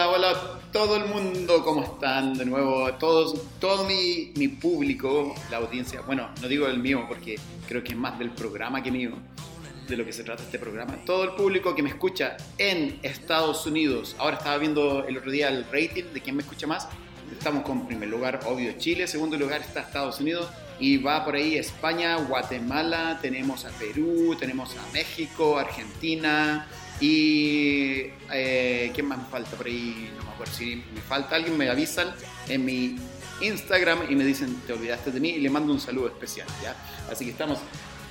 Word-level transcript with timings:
Hola, 0.00 0.08
hola 0.08 0.60
todo 0.72 0.96
el 0.96 1.04
mundo, 1.04 1.62
¿cómo 1.62 1.82
están? 1.82 2.32
De 2.32 2.46
nuevo, 2.46 2.90
todos, 2.94 3.38
todo 3.60 3.84
mi, 3.84 4.32
mi 4.34 4.48
público, 4.48 5.34
la 5.50 5.58
audiencia, 5.58 6.00
bueno, 6.00 6.30
no 6.40 6.48
digo 6.48 6.66
el 6.68 6.78
mío 6.78 7.04
porque 7.06 7.38
creo 7.68 7.84
que 7.84 7.92
es 7.92 7.98
más 7.98 8.18
del 8.18 8.30
programa 8.30 8.82
que 8.82 8.90
mío, 8.90 9.10
de 9.86 9.96
lo 9.98 10.06
que 10.06 10.14
se 10.14 10.24
trata 10.24 10.42
este 10.42 10.58
programa. 10.58 10.96
Todo 11.04 11.24
el 11.24 11.30
público 11.32 11.74
que 11.74 11.82
me 11.82 11.90
escucha 11.90 12.38
en 12.56 12.98
Estados 13.02 13.66
Unidos, 13.66 14.16
ahora 14.18 14.38
estaba 14.38 14.56
viendo 14.56 15.06
el 15.06 15.18
otro 15.18 15.30
día 15.30 15.48
el 15.48 15.66
rating 15.70 16.04
de 16.14 16.22
quién 16.22 16.34
me 16.34 16.42
escucha 16.44 16.66
más, 16.66 16.88
estamos 17.30 17.62
con 17.62 17.86
primer 17.86 18.08
lugar, 18.08 18.40
obvio, 18.46 18.72
Chile, 18.78 19.06
segundo 19.06 19.36
lugar 19.36 19.60
está 19.60 19.80
Estados 19.80 20.18
Unidos 20.18 20.48
y 20.78 20.96
va 20.96 21.26
por 21.26 21.34
ahí 21.34 21.56
España, 21.56 22.16
Guatemala, 22.16 23.18
tenemos 23.20 23.66
a 23.66 23.68
Perú, 23.70 24.34
tenemos 24.40 24.74
a 24.78 24.92
México, 24.94 25.58
Argentina, 25.58 26.66
y 27.00 28.10
eh, 28.30 28.90
¿quién 28.94 29.06
más 29.06 29.18
me 29.18 29.24
falta 29.24 29.56
por 29.56 29.66
ahí? 29.66 30.10
No 30.18 30.24
me 30.24 30.30
acuerdo 30.30 30.52
si 30.52 30.84
me 30.94 31.00
falta 31.00 31.36
alguien, 31.36 31.56
me 31.56 31.70
avisan 31.70 32.12
en 32.48 32.64
mi 32.64 32.96
Instagram 33.40 34.00
y 34.10 34.14
me 34.14 34.24
dicen 34.24 34.60
te 34.66 34.74
olvidaste 34.74 35.10
de 35.10 35.18
mí 35.18 35.30
y 35.30 35.38
le 35.40 35.48
mando 35.48 35.72
un 35.72 35.80
saludo 35.80 36.08
especial, 36.08 36.46
¿ya? 36.62 36.76
Así 37.10 37.24
que 37.24 37.30
estamos 37.30 37.58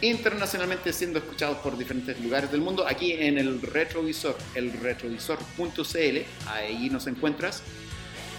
internacionalmente 0.02 0.92
siendo 0.92 1.20
escuchados 1.20 1.58
por 1.58 1.78
diferentes 1.78 2.20
lugares 2.20 2.52
del 2.52 2.62
mundo. 2.62 2.88
Aquí 2.88 3.12
en 3.14 3.38
el 3.38 3.62
retrovisor, 3.62 4.36
el 4.56 4.74
retrovisor.cl, 4.74 6.48
ahí 6.48 6.90
nos 6.90 7.06
encuentras. 7.06 7.62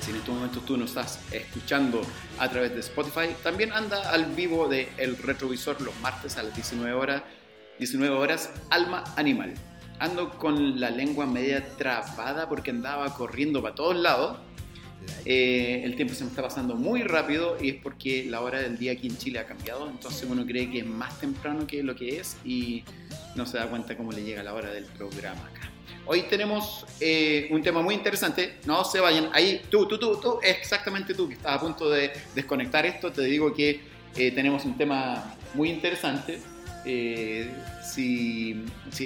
Si 0.01 0.11
en 0.11 0.17
estos 0.17 0.35
momentos 0.35 0.64
tú 0.64 0.77
nos 0.77 0.91
estás 0.91 1.20
escuchando 1.31 2.01
a 2.39 2.48
través 2.48 2.73
de 2.73 2.81
Spotify, 2.81 3.35
también 3.42 3.70
anda 3.73 4.11
al 4.11 4.25
vivo 4.27 4.67
de 4.67 4.89
El 4.97 5.19
Retrovisor 5.19 5.79
los 5.83 5.95
martes 6.01 6.39
a 6.39 6.42
las 6.42 6.55
19 6.55 6.95
horas, 6.95 7.23
19 7.79 8.17
horas 8.17 8.51
Alma 8.70 9.05
Animal 9.17 9.53
ando 10.01 10.31
con 10.31 10.81
la 10.81 10.91
lengua 10.91 11.27
media 11.27 11.77
trabada 11.77 12.48
porque 12.48 12.70
andaba 12.70 13.15
corriendo 13.15 13.62
para 13.62 13.75
todos 13.75 13.97
lados. 13.97 14.39
Eh, 15.25 15.83
el 15.84 15.97
tiempo 15.97 16.15
se 16.15 16.25
me 16.25 16.31
está 16.31 16.42
pasando 16.42 16.75
muy 16.75 17.03
rápido 17.03 17.57
y 17.61 17.70
es 17.70 17.75
porque 17.77 18.25
la 18.25 18.41
hora 18.41 18.61
del 18.61 18.77
día 18.79 18.92
aquí 18.92 19.07
en 19.07 19.17
Chile 19.17 19.39
ha 19.39 19.47
cambiado, 19.47 19.89
entonces 19.89 20.29
uno 20.29 20.45
cree 20.45 20.70
que 20.70 20.81
es 20.81 20.87
más 20.87 21.19
temprano 21.20 21.67
que 21.67 21.83
lo 21.83 21.95
que 21.95 22.19
es 22.19 22.37
y 22.45 22.84
no 23.34 23.47
se 23.47 23.57
da 23.57 23.67
cuenta 23.69 23.97
cómo 23.97 24.12
le 24.12 24.23
llega 24.23 24.42
la 24.42 24.53
hora 24.53 24.70
del 24.70 24.84
programa 24.84 25.41
acá. 25.41 25.70
Hoy 26.05 26.23
tenemos 26.23 26.87
eh, 27.01 27.48
un 27.51 27.62
tema 27.62 27.81
muy 27.83 27.95
interesante, 27.95 28.59
no 28.67 28.85
se 28.85 29.01
vayan, 29.01 29.31
ahí 29.33 29.62
tú, 29.70 29.87
tú, 29.87 29.98
tú, 29.98 30.19
tú, 30.20 30.39
exactamente 30.42 31.14
tú 31.14 31.29
que 31.29 31.35
estás 31.35 31.55
a 31.55 31.61
punto 31.61 31.89
de 31.89 32.12
desconectar 32.35 32.85
esto, 32.85 33.11
te 33.11 33.23
digo 33.23 33.55
que 33.55 33.81
eh, 34.17 34.33
tenemos 34.33 34.64
un 34.64 34.77
tema 34.77 35.35
muy 35.55 35.70
interesante 35.70 36.41
eh, 36.84 37.50
si, 37.83 38.64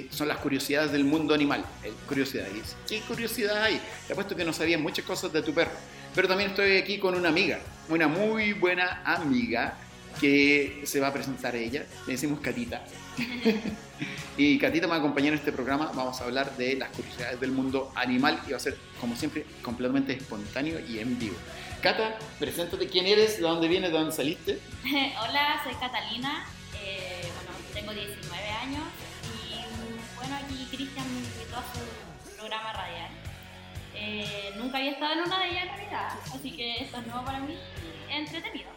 son 0.09 0.27
las 0.27 0.37
curiosidades 0.37 0.91
del 0.91 1.03
mundo 1.03 1.33
animal. 1.33 1.63
Eh, 1.83 1.91
curiosidad. 2.07 2.45
¿Qué 2.87 3.01
curiosidad 3.01 3.63
hay? 3.63 3.79
Te 4.07 4.13
apuesto 4.13 4.35
que 4.35 4.45
no 4.45 4.53
sabías 4.53 4.79
muchas 4.79 5.05
cosas 5.05 5.31
de 5.33 5.41
tu 5.41 5.53
perro. 5.53 5.71
Pero 6.13 6.27
también 6.27 6.51
estoy 6.51 6.77
aquí 6.77 6.97
con 6.97 7.15
una 7.15 7.29
amiga, 7.29 7.59
una 7.89 8.07
muy 8.07 8.53
buena 8.53 9.01
amiga 9.03 9.77
que 10.21 10.83
se 10.85 10.99
va 10.99 11.07
a 11.07 11.13
presentar 11.13 11.55
ella. 11.55 11.85
Le 12.07 12.13
decimos 12.13 12.39
Catita. 12.39 12.83
y 14.37 14.57
Catita 14.57 14.87
me 14.87 14.91
va 14.91 14.95
a 14.95 14.99
acompañar 14.99 15.33
en 15.33 15.39
este 15.39 15.51
programa. 15.51 15.91
Vamos 15.93 16.21
a 16.21 16.23
hablar 16.23 16.55
de 16.55 16.75
las 16.75 16.89
curiosidades 16.89 17.39
del 17.39 17.51
mundo 17.51 17.91
animal 17.95 18.39
y 18.47 18.51
va 18.51 18.57
a 18.57 18.61
ser, 18.61 18.77
como 19.01 19.15
siempre, 19.15 19.45
completamente 19.61 20.13
espontáneo 20.13 20.79
y 20.79 20.99
en 20.99 21.19
vivo. 21.19 21.35
Cata, 21.81 22.17
preséntate 22.39 22.87
quién 22.87 23.05
eres, 23.05 23.37
de 23.37 23.43
dónde 23.43 23.67
vienes, 23.67 23.91
de 23.91 23.97
dónde 23.97 24.15
saliste. 24.15 24.59
Hola, 24.83 25.61
soy 25.63 25.73
Catalina. 25.75 26.45
Eh, 26.83 27.29
tengo 27.75 27.91
19 27.93 28.49
años 28.49 28.83
y 29.51 30.15
bueno, 30.15 30.35
aquí 30.37 30.65
Cristian 30.71 31.05
me 31.13 31.19
invitó 31.19 31.57
a 31.57 31.63
su 31.73 32.37
programa 32.37 32.71
radial. 32.71 33.11
Eh, 33.93 34.53
nunca 34.55 34.77
había 34.77 34.91
estado 34.91 35.13
en 35.13 35.19
una 35.19 35.39
de 35.39 35.49
ellas 35.49 35.63
en 35.63 35.75
realidad, 35.75 36.09
así 36.33 36.51
que 36.51 36.83
esto 36.83 36.97
es 36.97 37.07
nuevo 37.07 37.25
para 37.25 37.39
mí 37.39 37.53
y 37.53 38.13
entretenido. 38.13 38.69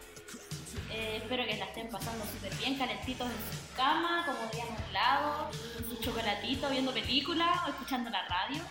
Eh, 0.91 1.21
espero 1.23 1.45
que 1.45 1.55
la 1.55 1.65
estén 1.65 1.89
pasando 1.89 2.25
súper 2.25 2.53
bien, 2.55 2.77
calentitos 2.77 3.27
en 3.27 3.37
su 3.37 3.75
cama, 3.75 4.25
como 4.25 4.51
días 4.51 4.67
lado, 4.91 5.49
con 5.75 5.89
su 5.89 6.03
chocolatito, 6.03 6.69
viendo 6.69 6.93
películas 6.93 7.57
o 7.65 7.69
escuchando 7.69 8.09
la 8.09 8.27
radio. 8.27 8.61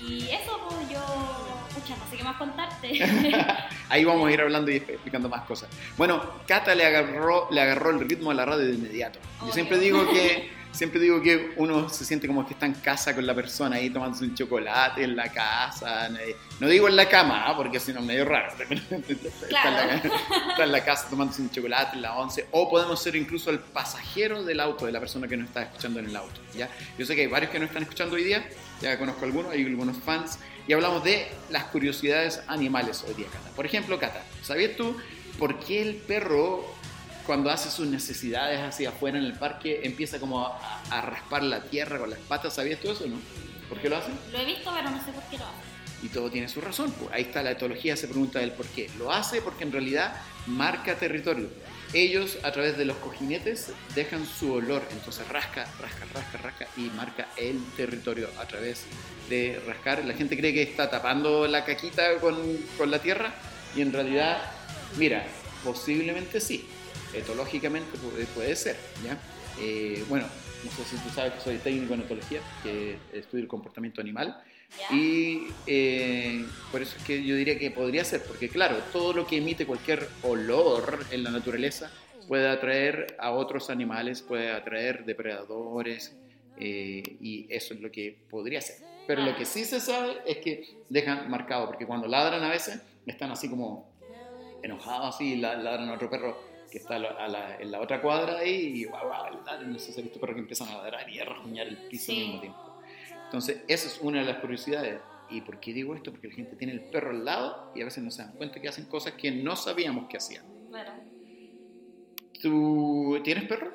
Y 0.00 0.28
eso, 0.30 0.60
pues 0.68 0.88
yo, 0.88 1.00
escucha, 1.68 1.96
no 1.96 2.10
sé 2.10 2.16
qué 2.16 2.24
más 2.24 2.36
contarte. 2.36 2.98
Ahí 3.88 4.04
vamos 4.04 4.28
a 4.28 4.32
ir 4.32 4.40
hablando 4.40 4.70
y 4.70 4.76
explicando 4.76 5.28
más 5.28 5.42
cosas. 5.42 5.68
Bueno, 5.96 6.22
Cata 6.46 6.74
le 6.74 6.84
agarró, 6.84 7.48
le 7.50 7.60
agarró 7.60 7.90
el 7.90 8.00
ritmo 8.00 8.30
a 8.30 8.34
la 8.34 8.44
radio 8.44 8.66
de 8.66 8.74
inmediato. 8.74 9.18
Yo 9.46 9.52
siempre 9.52 9.78
digo 9.78 10.06
que 10.10 10.50
siempre 10.74 11.00
digo 11.00 11.22
que 11.22 11.52
uno 11.56 11.88
se 11.88 12.04
siente 12.04 12.26
como 12.26 12.46
que 12.46 12.54
está 12.54 12.66
en 12.66 12.74
casa 12.74 13.14
con 13.14 13.26
la 13.26 13.34
persona 13.34 13.76
ahí 13.76 13.90
tomándose 13.90 14.24
un 14.24 14.34
chocolate 14.34 15.04
en 15.04 15.16
la 15.16 15.30
casa. 15.30 16.10
No 16.60 16.68
digo 16.68 16.88
en 16.88 16.96
la 16.96 17.08
cama, 17.08 17.44
¿ah? 17.46 17.56
porque 17.56 17.78
si 17.78 17.92
no 17.92 18.00
es 18.00 18.06
medio 18.06 18.24
raro. 18.24 18.52
Está, 18.58 20.64
en 20.64 20.72
la, 20.72 20.84
casa 20.84 21.08
tomándose 21.08 21.42
un 21.42 21.50
chocolate 21.50 21.96
en 21.96 22.02
la 22.02 22.16
once. 22.16 22.46
O 22.50 22.68
podemos 22.68 23.00
ser 23.00 23.16
incluso 23.16 23.50
el 23.50 23.60
pasajero 23.60 24.42
del 24.42 24.60
auto, 24.60 24.86
de 24.86 24.92
la 24.92 25.00
persona 25.00 25.28
que 25.28 25.36
nos 25.36 25.48
está 25.48 25.62
escuchando 25.62 26.00
en 26.00 26.06
el 26.06 26.16
auto. 26.16 26.40
¿ya? 26.54 26.68
Yo 26.98 27.06
sé 27.06 27.14
que 27.14 27.22
hay 27.22 27.28
varios 27.28 27.50
que 27.50 27.58
nos 27.58 27.68
están 27.68 27.82
escuchando 27.82 28.16
hoy 28.16 28.24
día. 28.24 28.46
Ya 28.80 28.98
conozco 28.98 29.24
algunos, 29.24 29.52
hay 29.52 29.64
algunos 29.64 29.96
fans. 29.98 30.38
Y 30.66 30.72
hablamos 30.72 31.04
de 31.04 31.28
las 31.50 31.64
curiosidades 31.64 32.40
animales 32.46 33.04
hoy 33.06 33.14
día, 33.14 33.26
Cata. 33.26 33.50
Por 33.54 33.66
ejemplo, 33.66 33.98
Cata, 33.98 34.22
¿sabías 34.42 34.76
tú 34.76 34.96
por 35.38 35.58
qué 35.58 35.82
el 35.82 35.96
perro 35.96 36.64
cuando 37.26 37.50
hace 37.50 37.70
sus 37.70 37.86
necesidades 37.86 38.60
hacia 38.60 38.90
afuera 38.90 39.18
en 39.18 39.24
el 39.24 39.34
parque, 39.34 39.80
empieza 39.84 40.18
como 40.18 40.46
a, 40.46 41.00
raspar 41.00 41.42
la 41.42 41.62
tierra 41.62 41.98
con 41.98 42.10
las 42.10 42.18
patas. 42.20 42.54
¿Sabías 42.54 42.80
tú 42.80 42.90
eso, 42.90 43.06
no? 43.06 43.16
¿Por 43.68 43.80
qué 43.80 43.88
lo 43.88 43.96
hace? 43.96 44.10
Lo 44.30 44.38
he 44.38 44.44
visto, 44.44 44.70
pero 44.74 44.90
no 44.90 45.02
sé 45.02 45.10
por 45.12 45.22
qué 45.24 45.38
lo 45.38 45.44
hace. 45.44 46.04
Y 46.04 46.08
todo 46.08 46.30
tiene 46.30 46.48
su 46.48 46.60
razón. 46.60 46.92
Pues 46.92 47.10
ahí 47.12 47.22
está 47.22 47.42
la 47.42 47.52
etología, 47.52 47.96
se 47.96 48.08
pregunta 48.08 48.40
del 48.40 48.52
por 48.52 48.66
qué. 48.66 48.90
Lo 48.98 49.10
hace 49.10 49.40
porque 49.40 49.64
en 49.64 49.72
realidad 49.72 50.16
marca 50.46 50.96
territorio. 50.96 51.48
Ellos 51.94 52.38
a 52.42 52.50
través 52.50 52.76
de 52.76 52.84
los 52.84 52.96
cojinetes 52.96 53.72
dejan 53.94 54.26
su 54.26 54.52
olor, 54.52 54.82
entonces 54.90 55.28
rasca, 55.28 55.64
rasca, 55.80 56.04
rasca, 56.12 56.38
rasca 56.38 56.68
y 56.76 56.90
marca 56.90 57.28
el 57.36 57.64
territorio 57.76 58.28
a 58.36 58.48
través 58.48 58.84
de 59.30 59.60
rascar. 59.64 60.04
La 60.04 60.14
gente 60.14 60.36
cree 60.36 60.52
que 60.52 60.62
está 60.62 60.90
tapando 60.90 61.46
la 61.46 61.64
caquita 61.64 62.18
con, 62.20 62.36
con 62.76 62.90
la 62.90 62.98
tierra 62.98 63.32
y 63.76 63.80
en 63.80 63.92
realidad, 63.92 64.42
mira, 64.98 65.24
posiblemente 65.62 66.40
sí, 66.40 66.66
etológicamente 67.12 67.96
puede, 68.34 68.56
ser, 68.56 68.76
¿ya? 69.04 69.16
Eh, 69.60 70.04
bueno, 70.08 70.26
no 70.64 70.70
sé 70.72 70.84
si 70.84 70.96
tú 70.96 71.10
sabes 71.14 71.34
que 71.34 71.40
soy 71.42 71.58
técnico 71.58 71.94
en 71.94 72.00
etología, 72.00 72.40
que 72.64 72.98
estudio 73.12 73.44
el 73.44 73.48
comportamiento 73.48 74.00
animal, 74.00 74.42
y 74.90 75.48
eh, 75.66 76.44
por 76.70 76.82
eso 76.82 76.96
es 76.96 77.04
que 77.04 77.22
yo 77.22 77.36
diría 77.36 77.58
que 77.58 77.70
podría 77.70 78.04
ser, 78.04 78.22
porque 78.22 78.48
claro, 78.48 78.76
todo 78.92 79.12
lo 79.12 79.26
que 79.26 79.38
emite 79.38 79.66
cualquier 79.66 80.08
olor 80.22 81.04
en 81.10 81.24
la 81.24 81.30
naturaleza 81.30 81.90
puede 82.28 82.48
atraer 82.48 83.16
a 83.18 83.32
otros 83.32 83.70
animales, 83.70 84.22
puede 84.22 84.50
atraer 84.50 85.04
depredadores, 85.04 86.16
eh, 86.56 87.02
y 87.20 87.46
eso 87.50 87.74
es 87.74 87.80
lo 87.80 87.90
que 87.90 88.16
podría 88.30 88.60
ser. 88.60 88.76
Pero 89.06 89.22
lo 89.22 89.36
que 89.36 89.44
sí 89.44 89.64
se 89.64 89.80
sabe 89.80 90.16
es 90.26 90.38
que 90.38 90.76
dejan 90.88 91.30
marcado, 91.30 91.66
porque 91.66 91.86
cuando 91.86 92.06
ladran 92.06 92.42
a 92.42 92.48
veces 92.48 92.80
están 93.06 93.30
así 93.30 93.48
como 93.48 93.90
enojados, 94.62 95.14
así, 95.14 95.36
ladran 95.36 95.88
a 95.88 95.94
otro 95.94 96.08
perro 96.08 96.54
que 96.70 96.78
está 96.78 96.96
en 96.96 97.70
la 97.70 97.80
otra 97.80 98.00
cuadra 98.00 98.38
ahí 98.38 98.80
y 98.80 98.84
guau, 98.84 99.06
guau, 99.06 99.66
no 99.66 99.78
sé 99.78 99.92
si 99.92 100.02
visto 100.02 100.18
perros 100.18 100.34
que 100.34 100.40
empiezan 100.40 100.68
a 100.68 100.78
ladrar 100.78 101.08
y 101.08 101.20
a 101.20 101.24
rasguñar 101.24 101.66
el 101.68 101.76
piso 101.76 102.12
al 102.12 102.18
mismo 102.18 102.40
tiempo. 102.40 102.73
Entonces, 103.34 103.62
esa 103.66 103.88
es 103.88 103.98
una 104.00 104.20
de 104.20 104.26
las 104.26 104.36
curiosidades. 104.36 105.00
¿Y 105.28 105.40
por 105.40 105.58
qué 105.58 105.72
digo 105.72 105.96
esto? 105.96 106.12
Porque 106.12 106.28
la 106.28 106.34
gente 106.34 106.54
tiene 106.54 106.72
el 106.72 106.82
perro 106.82 107.10
al 107.10 107.24
lado 107.24 107.72
y 107.74 107.82
a 107.82 107.84
veces 107.84 108.04
no 108.04 108.12
se 108.12 108.22
dan 108.22 108.30
cuenta 108.34 108.60
que 108.60 108.68
hacen 108.68 108.84
cosas 108.84 109.14
que 109.14 109.32
no 109.32 109.56
sabíamos 109.56 110.08
que 110.08 110.18
hacían. 110.18 110.44
Claro. 110.70 110.92
¿Tú 112.40 113.18
tienes 113.24 113.48
perro? 113.48 113.72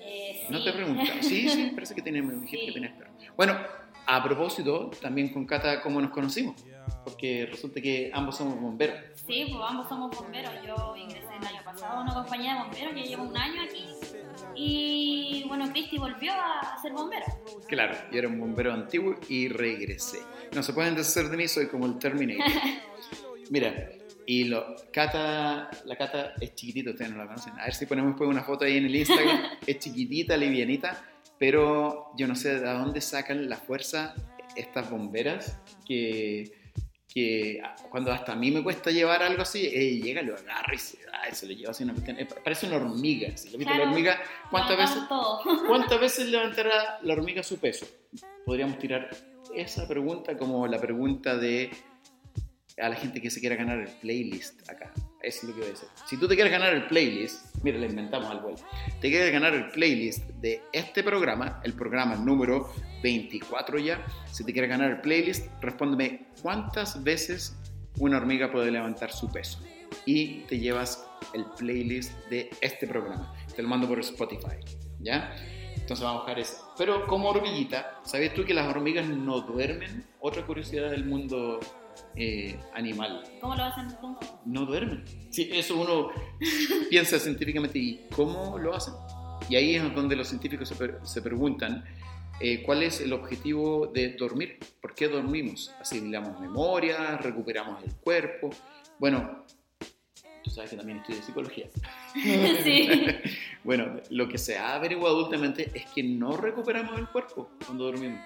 Eh, 0.00 0.46
sí. 0.46 0.52
No 0.52 0.64
te 0.64 0.72
pregunto. 0.72 1.02
Sí, 1.20 1.50
sí, 1.50 1.70
parece 1.74 1.94
que 1.94 2.00
tienes, 2.00 2.24
que 2.50 2.72
tienes 2.72 2.92
perro. 2.92 3.10
Bueno, 3.36 3.58
a 4.06 4.22
propósito, 4.22 4.90
también 5.02 5.28
con 5.28 5.44
Cata, 5.44 5.82
¿cómo 5.82 6.00
nos 6.00 6.10
conocimos? 6.10 6.64
Porque 7.04 7.44
resulta 7.44 7.82
que 7.82 8.10
ambos 8.14 8.38
somos 8.38 8.58
bomberos. 8.58 8.96
Sí, 9.16 9.48
pues 9.50 9.62
ambos 9.68 9.86
somos 9.86 10.16
bomberos. 10.16 10.50
Yo 10.66 10.96
ingresé 10.96 11.36
el 11.38 11.46
año 11.46 11.62
pasado 11.62 11.98
a 11.98 12.00
una 12.00 12.14
compañía 12.14 12.54
de 12.54 12.60
bomberos, 12.60 12.94
ya 12.96 13.02
llevo 13.02 13.24
un 13.24 13.36
año 13.36 13.60
aquí. 13.64 13.84
Y 14.54 15.44
bueno, 15.48 15.70
Cristi 15.70 15.98
volvió 15.98 16.32
a 16.32 16.76
ser 16.80 16.92
bombero. 16.92 17.24
Claro, 17.66 17.96
yo 18.10 18.18
era 18.18 18.28
un 18.28 18.38
bombero 18.38 18.72
antiguo 18.72 19.16
y 19.28 19.48
regresé. 19.48 20.18
No 20.54 20.62
se 20.62 20.72
pueden 20.72 20.94
deshacer 20.94 21.28
de 21.28 21.36
mí, 21.36 21.48
soy 21.48 21.68
como 21.68 21.86
el 21.86 21.98
Terminator. 21.98 22.44
Mira, 23.50 23.90
y 24.26 24.44
lo, 24.44 24.76
Cata, 24.92 25.70
la 25.84 25.96
Cata 25.96 26.34
es 26.40 26.54
chiquitita, 26.54 26.90
ustedes 26.90 27.10
no 27.10 27.18
la 27.18 27.26
conocen. 27.26 27.52
A 27.58 27.64
ver 27.64 27.74
si 27.74 27.86
ponemos 27.86 28.12
después 28.12 28.30
una 28.30 28.42
foto 28.42 28.64
ahí 28.64 28.78
en 28.78 28.86
el 28.86 28.96
Instagram. 28.96 29.40
es 29.66 29.78
chiquitita, 29.78 30.36
livianita 30.36 31.10
pero 31.38 32.12
yo 32.16 32.26
no 32.26 32.34
sé 32.34 32.60
de 32.60 32.72
dónde 32.72 33.00
sacan 33.00 33.48
la 33.48 33.56
fuerza 33.56 34.14
estas 34.56 34.90
bomberas 34.90 35.58
que, 35.86 36.52
que 37.14 37.62
cuando 37.90 38.10
hasta 38.10 38.32
a 38.32 38.34
mí 38.34 38.50
me 38.50 38.62
cuesta 38.62 38.90
llevar 38.90 39.22
algo 39.22 39.42
así, 39.42 39.70
ella 39.72 40.04
llega, 40.04 40.22
lo 40.22 40.34
agarra 40.34 40.74
y 40.74 40.78
se 40.78 40.98
da 41.06 41.28
y 41.30 41.34
se 41.34 41.46
lo 41.46 41.52
lleva 41.52 41.70
así 41.70 41.84
una 41.84 41.92
cuestión. 41.92 42.18
eh, 42.18 42.26
Parece 42.42 42.66
una 42.66 42.76
hormiga. 42.76 43.36
Si 43.36 43.50
lo 43.50 43.58
Claro, 43.58 43.84
la 43.84 43.90
hormiga, 43.90 44.20
¿cuántas 44.50 44.76
veces. 44.76 45.02
¿cuántas 45.68 46.00
veces 46.00 46.26
levantará 46.28 46.98
la 47.02 47.12
hormiga 47.12 47.44
su 47.44 47.58
peso? 47.58 47.86
Podríamos 48.44 48.78
tirar 48.78 49.08
esa 49.54 49.86
pregunta 49.86 50.36
como 50.36 50.66
la 50.66 50.80
pregunta 50.80 51.36
de 51.36 51.70
a 52.78 52.88
la 52.88 52.96
gente 52.96 53.20
que 53.20 53.30
se 53.30 53.38
quiera 53.38 53.54
ganar 53.54 53.78
el 53.78 53.88
playlist 53.88 54.68
acá. 54.68 54.92
Es 55.24 55.42
lo 55.42 55.54
que 55.54 55.60
voy. 55.62 55.72
Si 56.06 56.18
tú 56.18 56.28
te 56.28 56.34
quieres 56.34 56.52
ganar 56.52 56.74
el 56.74 56.86
playlist, 56.86 57.46
mira, 57.62 57.78
le 57.78 57.86
inventamos 57.86 58.30
al 58.30 58.40
vuelo. 58.40 58.58
Te 59.00 59.08
quieres 59.08 59.32
ganar 59.32 59.54
el 59.54 59.70
playlist 59.70 60.28
de 60.40 60.62
este 60.72 61.02
programa, 61.02 61.60
el 61.64 61.72
programa 61.72 62.16
número 62.16 62.70
24 63.02 63.78
ya. 63.78 64.04
Si 64.30 64.44
te 64.44 64.52
quieres 64.52 64.70
ganar 64.70 64.90
el 64.90 65.00
playlist, 65.00 65.46
respóndeme 65.62 66.26
cuántas 66.42 67.02
veces 67.02 67.56
una 67.98 68.18
hormiga 68.18 68.52
puede 68.52 68.70
levantar 68.70 69.12
su 69.12 69.30
peso. 69.32 69.60
Y 70.04 70.40
te 70.40 70.58
llevas 70.58 71.06
el 71.32 71.46
playlist 71.56 72.12
de 72.28 72.50
este 72.60 72.86
programa. 72.86 73.34
Te 73.56 73.62
lo 73.62 73.68
mando 73.68 73.88
por 73.88 74.00
Spotify. 74.00 74.58
¿Ya? 75.00 75.34
Entonces 75.74 76.04
vamos 76.04 76.22
a 76.22 76.24
buscar 76.24 76.38
eso. 76.38 76.74
Pero 76.76 77.06
como 77.06 77.30
hormiguita, 77.30 78.00
¿sabías 78.04 78.34
tú 78.34 78.44
que 78.44 78.54
las 78.54 78.66
hormigas 78.68 79.06
no 79.06 79.40
duermen? 79.40 80.04
Otra 80.20 80.44
curiosidad 80.44 80.90
del 80.90 81.04
mundo 81.04 81.60
eh, 82.16 82.58
animal. 82.74 83.22
¿Cómo 83.40 83.54
lo 83.54 83.64
hacen? 83.64 83.88
No 84.44 84.64
duermen. 84.66 85.04
Sí, 85.30 85.50
eso 85.52 85.76
uno 85.80 86.08
piensa 86.90 87.18
científicamente. 87.18 87.78
¿Y 87.78 88.06
cómo 88.14 88.58
lo 88.58 88.74
hacen? 88.74 88.94
Y 89.48 89.56
ahí 89.56 89.74
es 89.76 89.94
donde 89.94 90.16
los 90.16 90.28
científicos 90.28 90.68
se, 90.68 90.74
per- 90.76 91.00
se 91.02 91.20
preguntan 91.22 91.84
eh, 92.40 92.62
cuál 92.62 92.82
es 92.82 93.00
el 93.00 93.12
objetivo 93.12 93.86
de 93.88 94.14
dormir. 94.14 94.58
¿Por 94.80 94.94
qué 94.94 95.08
dormimos? 95.08 95.72
¿Asimilamos 95.80 96.40
memoria? 96.40 97.16
¿Recuperamos 97.18 97.82
el 97.84 97.94
cuerpo? 97.96 98.50
Bueno, 98.98 99.44
tú 100.42 100.50
sabes 100.50 100.70
que 100.70 100.76
también 100.76 100.98
estudio 100.98 101.22
psicología. 101.22 101.66
sí. 102.14 102.88
Bueno, 103.64 103.96
lo 104.10 104.28
que 104.28 104.36
se 104.36 104.58
ha 104.58 104.74
averiguado 104.74 105.24
últimamente 105.24 105.70
es 105.72 105.86
que 105.94 106.02
no 106.02 106.36
recuperamos 106.36 106.98
el 106.98 107.08
cuerpo 107.08 107.48
cuando 107.64 107.84
dormimos, 107.84 108.20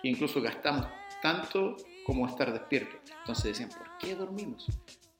que 0.00 0.08
incluso 0.08 0.40
gastamos 0.40 0.86
tanto 1.20 1.74
como 2.06 2.26
estar 2.28 2.52
despierto. 2.52 2.96
Entonces 3.20 3.44
decían, 3.44 3.68
¿por 3.70 3.98
qué 3.98 4.14
dormimos? 4.14 4.66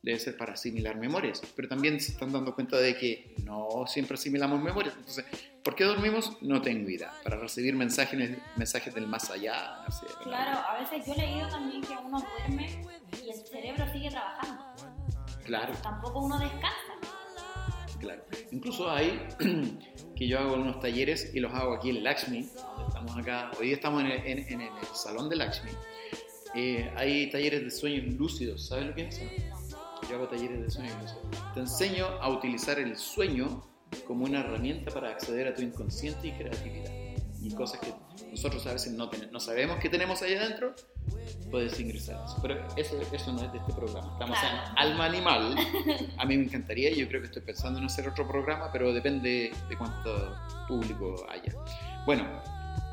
Debe 0.02 0.20
ser 0.20 0.36
para 0.36 0.52
asimilar 0.52 0.94
memorias, 0.96 1.42
pero 1.56 1.66
también 1.68 1.98
se 2.00 2.12
están 2.12 2.32
dando 2.32 2.54
cuenta 2.54 2.76
de 2.76 2.96
que 2.96 3.34
no 3.42 3.84
siempre 3.88 4.14
asimilamos 4.14 4.62
memorias. 4.62 4.94
Entonces, 4.96 5.24
¿por 5.64 5.74
qué 5.74 5.82
dormimos? 5.82 6.40
No 6.42 6.62
tengo 6.62 6.88
idea. 6.88 7.12
Para 7.24 7.38
recibir 7.38 7.74
mensajes, 7.74 8.38
mensajes 8.56 8.94
del 8.94 9.08
más 9.08 9.28
allá. 9.30 9.84
sé. 9.90 10.06
Claro, 10.22 10.60
a 10.60 10.78
veces 10.78 11.04
yo 11.04 11.12
he 11.14 11.16
leído 11.16 11.48
también 11.48 11.82
que 11.82 11.96
uno 11.96 12.20
duerme 12.20 12.84
y 13.24 13.30
el 13.30 13.46
cerebro 13.46 13.84
sigue 13.92 14.10
trabajando. 14.10 14.64
Claro. 15.44 15.72
Tampoco 15.82 16.20
uno 16.20 16.38
descansa. 16.38 16.92
Claro. 17.98 18.22
Incluso 18.52 18.88
hay 18.90 19.26
que 20.16 20.28
yo 20.28 20.38
hago 20.38 20.54
unos 20.54 20.78
talleres 20.78 21.34
y 21.34 21.40
los 21.40 21.52
hago 21.52 21.74
aquí 21.74 21.90
en 21.90 22.04
Lakshmi, 22.04 22.42
donde 22.42 22.84
estamos 22.86 23.16
acá. 23.16 23.50
Hoy 23.58 23.72
estamos 23.72 24.02
en 24.02 24.10
el, 24.12 24.26
en- 24.26 24.52
en 24.52 24.60
el 24.60 24.70
salón 24.94 25.28
de 25.28 25.34
Lakshmi. 25.36 25.70
Eh, 26.56 26.90
hay 26.96 27.30
talleres 27.30 27.62
de 27.64 27.70
sueños 27.70 28.14
lúcidos. 28.14 28.66
¿Sabes 28.66 28.86
lo 28.86 28.94
que 28.94 29.02
es 29.08 29.18
eso? 29.18 29.78
Yo 30.08 30.16
hago 30.16 30.28
talleres 30.28 30.60
de 30.62 30.70
sueños 30.70 30.94
lúcidos. 31.02 31.52
Te 31.54 31.60
enseño 31.60 32.06
a 32.20 32.28
utilizar 32.30 32.78
el 32.78 32.96
sueño 32.96 33.66
como 34.06 34.24
una 34.24 34.40
herramienta 34.40 34.90
para 34.92 35.10
acceder 35.10 35.48
a 35.48 35.54
tu 35.54 35.62
inconsciente 35.62 36.28
y 36.28 36.32
creatividad. 36.32 36.90
Y 37.42 37.54
cosas 37.54 37.78
que 37.80 37.92
nosotros 38.30 38.66
a 38.66 38.72
veces 38.72 38.92
no, 38.94 39.08
ten- 39.08 39.30
no 39.30 39.38
sabemos 39.38 39.78
que 39.78 39.88
tenemos 39.88 40.20
ahí 40.22 40.34
adentro, 40.34 40.74
puedes 41.50 41.78
ingresar. 41.78 42.18
Pero 42.42 42.66
eso, 42.76 42.98
eso 43.12 43.32
no 43.32 43.42
es 43.42 43.52
de 43.52 43.58
este 43.58 43.72
programa. 43.72 44.12
Estamos 44.14 44.38
Claro. 44.38 44.56
en 44.72 44.78
Alma 44.78 45.04
Animal. 45.04 45.56
A 46.18 46.24
mí 46.24 46.36
me 46.36 46.44
encantaría, 46.44 46.92
yo 46.92 47.06
creo 47.06 47.20
que 47.20 47.26
estoy 47.28 47.42
pensando 47.42 47.78
en 47.78 47.84
hacer 47.84 48.08
otro 48.08 48.26
programa, 48.26 48.70
pero 48.72 48.92
depende 48.92 49.52
de 49.68 49.76
cuánto 49.78 50.34
público 50.66 51.24
haya. 51.28 51.52
Bueno, 52.04 52.24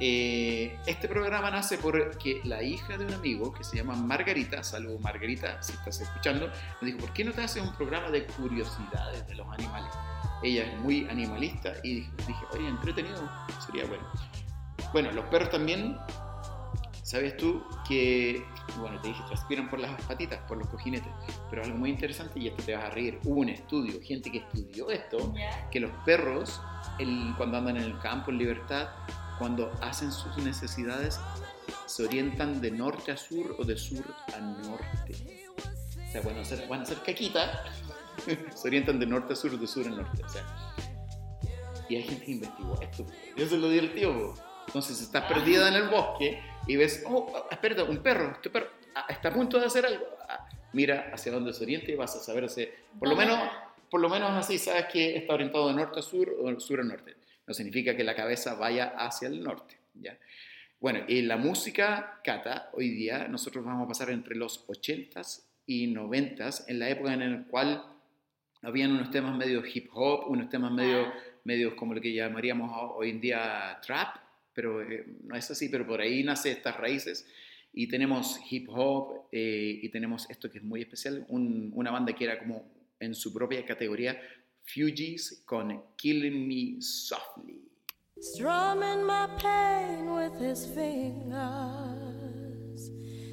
eh, 0.06 0.78
este 0.86 1.08
programa 1.08 1.50
nace 1.50 1.78
porque 1.78 2.42
la 2.44 2.62
hija 2.62 2.98
de 2.98 3.06
un 3.06 3.14
amigo 3.14 3.54
que 3.54 3.64
se 3.64 3.78
llama 3.78 3.96
Margarita, 3.96 4.62
saludo 4.62 5.00
Margarita, 5.00 5.62
si 5.64 5.72
estás 5.72 6.02
escuchando, 6.02 6.52
me 6.82 6.88
dijo, 6.88 7.00
¿por 7.00 7.14
qué 7.14 7.24
no 7.24 7.32
te 7.32 7.42
haces 7.42 7.64
un 7.64 7.74
programa 7.74 8.10
de 8.12 8.26
curiosidades 8.26 9.26
de 9.26 9.36
los 9.36 9.48
animales? 9.48 9.94
Ella 10.44 10.64
es 10.64 10.78
muy 10.82 11.08
animalista 11.10 11.72
y 11.84 11.96
dije, 12.02 12.12
dije, 12.28 12.46
oye, 12.52 12.68
entretenido, 12.68 13.32
sería 13.66 13.86
bueno. 13.86 14.04
Bueno, 14.92 15.10
los 15.14 15.24
perros 15.28 15.50
también, 15.52 15.98
¿sabes 17.02 17.38
tú 17.38 17.64
que, 17.88 18.46
bueno, 18.80 19.00
te 19.00 19.08
dije, 19.08 19.24
transpiran 19.28 19.70
por 19.70 19.80
las 19.80 20.02
patitas, 20.02 20.40
por 20.50 20.58
los 20.58 20.68
cojinetes, 20.68 21.14
pero 21.50 21.64
algo 21.64 21.78
muy 21.78 21.92
interesante, 21.92 22.42
y 22.42 22.50
esto 22.50 22.62
te 22.62 22.76
vas 22.76 22.84
a 22.84 22.90
reír, 22.90 23.20
hubo 23.24 23.40
un 23.40 23.48
estudio, 23.50 24.02
gente 24.04 24.30
que 24.30 24.40
estudió 24.40 24.90
esto, 24.90 25.34
que 25.72 25.80
los 25.80 25.92
perros, 26.04 26.62
el- 27.00 27.34
cuando 27.38 27.58
andan 27.60 27.78
en 27.78 27.84
el 27.84 27.98
campo 28.00 28.32
en 28.32 28.38
libertad, 28.40 28.90
cuando 29.38 29.72
hacen 29.82 30.12
sus 30.12 30.36
necesidades, 30.38 31.20
se 31.86 32.04
orientan 32.04 32.62
de 32.62 32.72
norte 32.72 33.12
a 33.12 33.18
sur 33.18 33.56
o 33.58 33.64
de 33.64 33.78
sur 33.78 34.04
a 34.36 34.40
norte. 34.40 35.16
O 36.08 36.12
sea, 36.12 36.22
bueno, 36.22 36.42
hacer, 36.42 36.68
van 36.68 36.82
a 36.82 36.84
hacer 36.84 36.98
caquita, 37.04 37.64
se 38.56 38.68
orientan 38.68 39.00
de 39.00 39.06
norte 39.06 39.34
a 39.34 39.36
sur 39.36 39.54
o 39.54 39.58
de 39.58 39.68
sur 39.68 39.88
a 39.88 39.90
norte. 39.90 40.24
O 40.24 40.30
sea, 40.30 40.44
y 41.90 41.96
hay 41.96 42.04
gente 42.04 42.26
que 42.26 42.32
investigó 42.32 42.80
esto. 42.82 43.06
Eso 43.36 43.56
es 43.56 43.62
lo 43.62 43.70
divertido. 43.70 44.14
po. 44.14 44.34
Entonces, 44.68 45.02
estás 45.02 45.26
perdida 45.26 45.68
en 45.68 45.76
el 45.76 45.90
bosque 45.90 46.42
y 46.68 46.76
ves, 46.78 47.04
oh, 47.06 47.32
oh, 47.34 47.48
espérate, 47.52 47.84
un 47.84 47.98
perro, 47.98 48.32
este 48.32 48.50
perro 48.50 48.68
ah, 48.96 49.06
está 49.10 49.30
a 49.30 49.34
punto 49.34 49.60
de 49.60 49.66
hacer 49.66 49.86
algo. 49.86 50.06
Ah, 50.28 50.48
mira 50.72 51.12
hacia 51.14 51.32
dónde 51.32 51.54
se 51.54 51.64
orienta 51.64 51.92
y 51.92 51.96
vas 51.96 52.16
a 52.16 52.20
saber, 52.20 52.48
por 52.98 53.10
lo 53.10 53.16
¿Dónde 53.16 53.26
menos 53.26 53.50
por 53.94 54.02
lo 54.02 54.10
menos 54.10 54.32
así 54.32 54.58
sabes 54.58 54.88
que 54.92 55.16
está 55.16 55.36
orientado 55.36 55.68
de 55.68 55.76
norte 55.76 56.00
a 56.00 56.02
sur 56.02 56.28
o 56.42 56.50
de 56.50 56.60
sur 56.60 56.80
a 56.80 56.84
norte. 56.84 57.16
No 57.48 57.54
significa 57.54 57.96
que 57.96 58.04
la 58.04 58.16
cabeza 58.16 58.56
vaya 58.56 58.94
hacia 58.98 59.28
el 59.28 59.42
norte. 59.44 59.78
¿ya? 59.96 60.18
Bueno, 60.80 61.02
y 61.08 61.22
la 61.22 61.38
música 61.38 62.20
Cata, 62.24 62.70
hoy 62.74 62.90
día 62.90 63.28
nosotros 63.28 63.64
vamos 63.66 63.86
a 63.86 63.88
pasar 63.88 64.10
entre 64.12 64.36
los 64.36 64.66
80s 64.68 65.44
y 65.66 65.88
90s, 65.94 66.66
en 66.68 66.80
la 66.80 66.90
época 66.90 67.14
en 67.14 67.32
la 67.32 67.44
cual 67.46 67.84
habían 68.62 68.92
unos 68.92 69.12
temas 69.12 69.36
medio 69.36 69.64
hip 69.66 69.90
hop, 69.94 70.30
unos 70.30 70.50
temas 70.50 70.72
medio, 70.72 71.12
medios 71.44 71.74
como 71.76 71.94
lo 71.94 72.02
que 72.02 72.14
llamaríamos 72.14 72.72
ho- 72.74 72.96
hoy 72.96 73.10
en 73.12 73.22
día 73.22 73.78
trap, 73.86 74.18
pero 74.54 74.82
eh, 74.82 75.06
no 75.24 75.36
es 75.36 75.50
así, 75.52 75.70
pero 75.70 75.86
por 75.86 76.00
ahí 76.02 76.24
nace 76.24 76.52
estas 76.52 76.78
raíces. 76.78 77.28
Y 77.74 77.88
tenemos 77.88 78.40
hip 78.52 78.68
hop 78.70 79.28
eh, 79.32 79.80
y 79.82 79.90
tenemos 79.90 80.30
esto 80.30 80.50
que 80.52 80.60
es 80.60 80.64
muy 80.64 80.82
especial, 80.82 81.26
un- 81.30 81.72
una 81.74 81.92
banda 81.92 82.14
que 82.14 82.24
era 82.26 82.40
como 82.40 82.72
en 83.00 83.16
su 83.16 83.34
propia 83.34 83.66
categoría, 83.66 84.22
Fugees 84.66 85.44
con 85.46 85.82
Killing 85.98 86.48
Me 86.48 86.82
Softly. 86.82 87.60
Strumming 88.20 89.06
my 89.06 89.28
pain 89.38 90.14
with 90.16 90.40
his 90.40 90.66
fingers, 90.66 91.32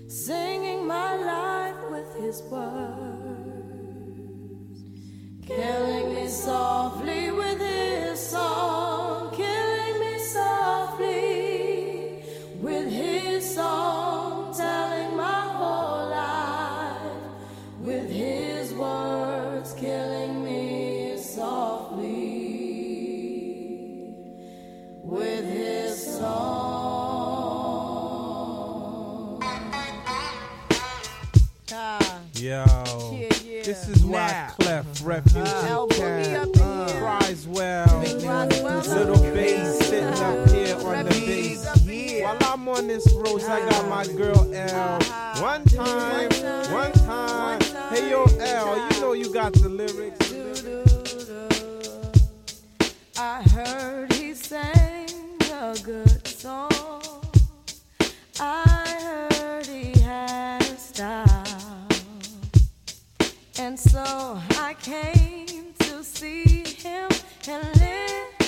singing 0.09 0.87
my 0.87 1.15
life 1.15 1.91
with 1.91 2.15
his 2.17 2.43
words, 2.43 2.71
killing 5.47 6.15
me 6.15 6.27
softly 6.29 7.31
with 7.31 7.61
his 7.61 8.19
song, 8.19 9.00
Yo, 32.51 32.65
yeah, 32.67 33.29
yeah. 33.47 33.63
this 33.63 33.89
is 33.89 34.05
why 34.05 34.27
Now. 34.27 34.49
Clef 34.59 34.85
Refugee 35.05 35.39
Uh, 35.39 35.87
Cat 35.87 35.99
boogie 36.01 36.35
up 36.35 36.49
in 36.49 36.89
here. 36.89 37.01
cries 37.01 37.47
well. 37.47 38.01
Little 38.01 39.23
bass 39.33 39.79
sitting 39.87 40.09
up 40.09 40.49
here 40.51 40.75
on 40.85 41.05
the 41.05 41.11
bass. 41.11 42.25
While 42.25 42.39
I'm 42.53 42.69
on 42.69 42.89
this 42.89 43.07
road, 43.13 43.41
I 43.45 43.61
got 43.71 43.89
my 43.89 44.05
girl 44.17 44.53
L. 44.53 44.99
One 45.41 45.65
time, 45.67 46.29
one 46.73 46.91
time. 46.91 47.61
Hey 47.95 48.11
yo, 48.11 48.25
L, 48.25 48.95
you 48.95 49.01
know 49.01 49.13
you 49.13 49.33
got 49.33 49.53
the 49.53 49.69
lyrics. 49.69 50.33
I 53.17 53.43
heard 53.45 54.13
he 54.15 54.35
sang 54.35 55.07
a 55.53 55.77
good 55.85 56.27
song. 56.27 56.73
I 58.41 59.29
heard 59.31 59.67
he 59.67 60.01
had 60.01 60.63
a 60.63 60.77
style. 60.77 61.30
And 63.63 63.79
so 63.79 64.41
I 64.53 64.75
came 64.81 65.75
to 65.81 66.03
see 66.03 66.65
him 66.65 67.11
and 67.47 67.63
listen 67.79 68.40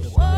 to 0.00 0.31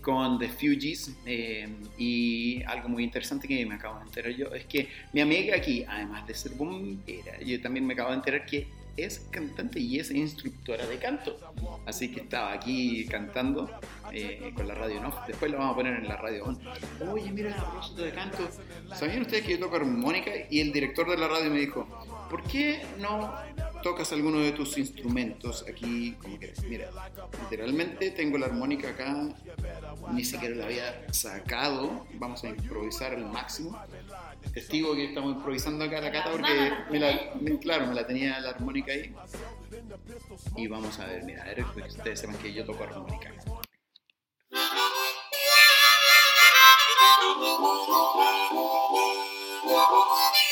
Con 0.00 0.38
The 0.38 0.48
Fugees. 0.48 1.16
eh, 1.26 1.68
y 1.98 2.62
algo 2.64 2.88
muy 2.88 3.04
interesante 3.04 3.46
que 3.46 3.64
me 3.66 3.74
acabo 3.74 3.98
de 3.98 4.04
enterar 4.04 4.32
yo 4.32 4.46
es 4.54 4.64
que 4.64 4.88
mi 5.12 5.20
amiga 5.20 5.56
aquí, 5.56 5.84
además 5.88 6.26
de 6.26 6.34
ser 6.34 6.52
bombera, 6.52 7.40
yo 7.40 7.60
también 7.60 7.86
me 7.86 7.94
acabo 7.94 8.10
de 8.10 8.16
enterar 8.16 8.46
que 8.46 8.66
es 8.96 9.20
cantante 9.30 9.80
y 9.80 9.98
es 9.98 10.10
instructora 10.10 10.86
de 10.86 10.98
canto. 10.98 11.38
Así 11.86 12.10
que 12.10 12.20
estaba 12.20 12.52
aquí 12.52 13.06
cantando 13.06 13.70
eh, 14.12 14.52
con 14.54 14.68
la 14.68 14.74
radio 14.74 14.98
en 14.98 15.06
off. 15.06 15.16
Después 15.26 15.50
lo 15.50 15.58
vamos 15.58 15.72
a 15.72 15.76
poner 15.76 15.94
en 15.94 16.08
la 16.08 16.16
radio. 16.16 16.56
Oye, 17.10 17.30
mira, 17.30 17.52
a 17.52 17.70
propósito 17.70 18.02
de 18.02 18.10
canto, 18.10 18.48
¿sabían 18.94 19.22
ustedes 19.22 19.44
que 19.44 19.52
yo 19.52 19.60
toco 19.60 19.76
armónica? 19.76 20.30
Y 20.50 20.60
el 20.60 20.72
director 20.72 21.08
de 21.08 21.16
la 21.16 21.28
radio 21.28 21.50
me 21.50 21.60
dijo, 21.60 21.86
¿por 22.28 22.42
qué 22.44 22.82
no 22.98 23.32
tocas 23.82 24.12
alguno 24.12 24.38
de 24.40 24.52
tus 24.52 24.78
instrumentos 24.78 25.64
aquí? 25.68 26.12
Como 26.22 26.38
que, 26.38 26.52
mira, 26.68 26.88
literalmente 27.42 28.10
tengo 28.12 28.38
la 28.38 28.46
armónica 28.46 28.90
acá, 28.90 29.28
ni 30.12 30.24
siquiera 30.24 30.54
la 30.56 30.66
había 30.66 31.12
sacado. 31.12 32.06
Vamos 32.14 32.42
a 32.44 32.48
improvisar 32.48 33.14
al 33.14 33.26
máximo. 33.26 33.78
Testigo 34.54 34.94
que 34.94 35.06
estamos 35.06 35.36
improvisando 35.36 35.84
acá 35.84 36.00
la 36.00 36.10
cata 36.12 36.30
porque, 36.32 36.72
me 36.90 36.98
la- 36.98 37.32
me- 37.40 37.58
claro, 37.58 37.86
me 37.86 37.94
la 37.94 38.06
tenía 38.06 38.40
la 38.40 38.50
armónica 38.50 38.92
ahí. 38.92 39.14
Y 40.56 40.66
vamos 40.66 40.98
a 40.98 41.06
ver, 41.06 41.24
mira, 41.24 41.42
a 41.42 41.46
ver, 41.46 41.64
que 41.74 41.80
ustedes 41.82 42.20
sepan 42.20 42.36
que 42.38 42.52
yo 42.52 42.64
toco 42.64 42.84
armónica. 42.84 43.32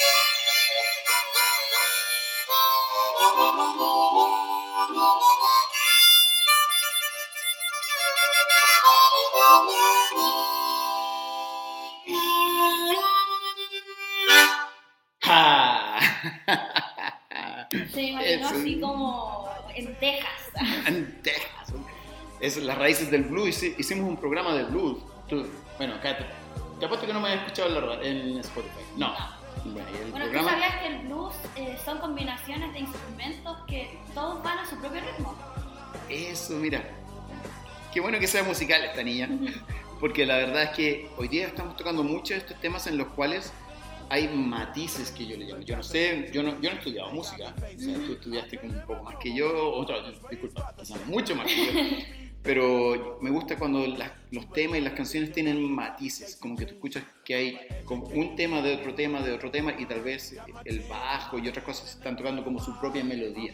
Se 17.94 18.02
imaginó 18.02 18.49
así 18.49 18.80
como 18.80 19.49
en 19.75 19.94
Texas. 19.99 20.30
en 20.87 21.23
Texas. 21.23 21.73
Es 22.40 22.56
las 22.56 22.78
raíces 22.78 23.11
del 23.11 23.25
blues. 23.25 23.49
Hici- 23.62 23.75
Hicimos 23.78 24.09
un 24.09 24.16
programa 24.16 24.54
de 24.54 24.64
blues. 24.64 24.99
Bueno, 25.76 25.94
acá 25.94 26.16
te, 26.18 26.25
te 26.78 26.87
apuesto 26.87 27.06
que 27.06 27.12
no 27.12 27.20
me 27.20 27.28
has 27.28 27.37
escuchado 27.37 28.02
en, 28.02 28.38
Spotify. 28.38 28.80
No. 28.97 29.14
Bueno, 29.64 29.88
y 29.92 30.02
el 30.04 30.11
Bueno, 30.11 30.26
¿tú 30.26 30.44
sabías 30.49 30.76
que 30.76 30.87
el 30.87 30.99
blues 31.06 31.35
eh, 31.56 31.76
son 31.85 31.99
combinaciones 31.99 32.73
de 32.73 32.80
instrumentos 32.80 33.59
que 33.66 33.99
todos 34.14 34.42
van 34.42 34.59
a 34.59 34.66
su 34.68 34.76
propio 34.76 35.00
ritmo? 35.00 35.35
Eso, 36.09 36.54
mira. 36.54 36.82
Qué 37.92 38.00
bueno 38.00 38.18
que 38.18 38.26
sea 38.26 38.42
musical 38.42 38.82
esta 38.85 39.02
niña. 39.02 39.28
Porque 40.00 40.25
la 40.25 40.37
verdad 40.37 40.62
es 40.62 40.70
que 40.70 41.11
hoy 41.18 41.28
día 41.28 41.47
estamos 41.47 41.76
tocando 41.76 42.02
muchos 42.02 42.30
de 42.30 42.37
estos 42.38 42.59
temas 42.61 42.87
en 42.87 42.97
los 42.97 43.09
cuales 43.09 43.52
hay 44.11 44.29
matices 44.29 45.11
que 45.12 45.25
yo 45.26 45.37
le 45.37 45.47
llamo. 45.47 45.62
Yo 45.62 45.76
no 45.76 45.83
sé, 45.83 46.29
yo 46.33 46.43
no, 46.43 46.61
yo 46.61 46.69
no 46.71 46.76
he 46.76 46.79
estudiado 46.79 47.11
música. 47.12 47.55
O 47.57 47.79
sea, 47.81 47.95
tú 47.95 48.12
estudiaste 48.12 48.61
un 48.62 48.81
poco 48.87 49.02
más 49.05 49.17
que 49.17 49.35
yo, 49.35 49.73
otra, 49.73 49.97
disculpa, 50.31 50.75
quizás 50.79 51.07
mucho 51.07 51.35
más 51.37 51.47
que 51.47 51.57
yo. 51.67 51.73
Pero 52.43 53.19
me 53.21 53.31
gusta 53.31 53.57
cuando 53.59 53.87
las- 53.87 54.12
los 54.31 54.50
temas 54.52 54.79
y 54.79 54.81
las 54.81 54.95
canciones 54.95 55.31
tienen 55.31 55.61
matices, 55.62 56.37
como 56.37 56.57
que 56.57 56.64
tú 56.64 56.73
escuchas 56.75 57.05
que 57.23 57.35
hay 57.35 57.59
como 57.85 58.07
un 58.07 58.35
tema 58.35 58.62
de 58.62 58.75
otro 58.76 58.95
tema, 58.95 59.21
de 59.21 59.33
otro 59.33 59.50
tema, 59.50 59.75
y 59.79 59.85
tal 59.85 60.00
vez 60.00 60.35
el 60.64 60.81
bajo 60.81 61.38
y 61.38 61.49
otras 61.49 61.64
cosas 61.67 61.90
están 61.97 62.17
tocando 62.17 62.43
como 62.43 62.59
su 62.59 62.79
propia 62.81 63.05
melodía. 63.05 63.52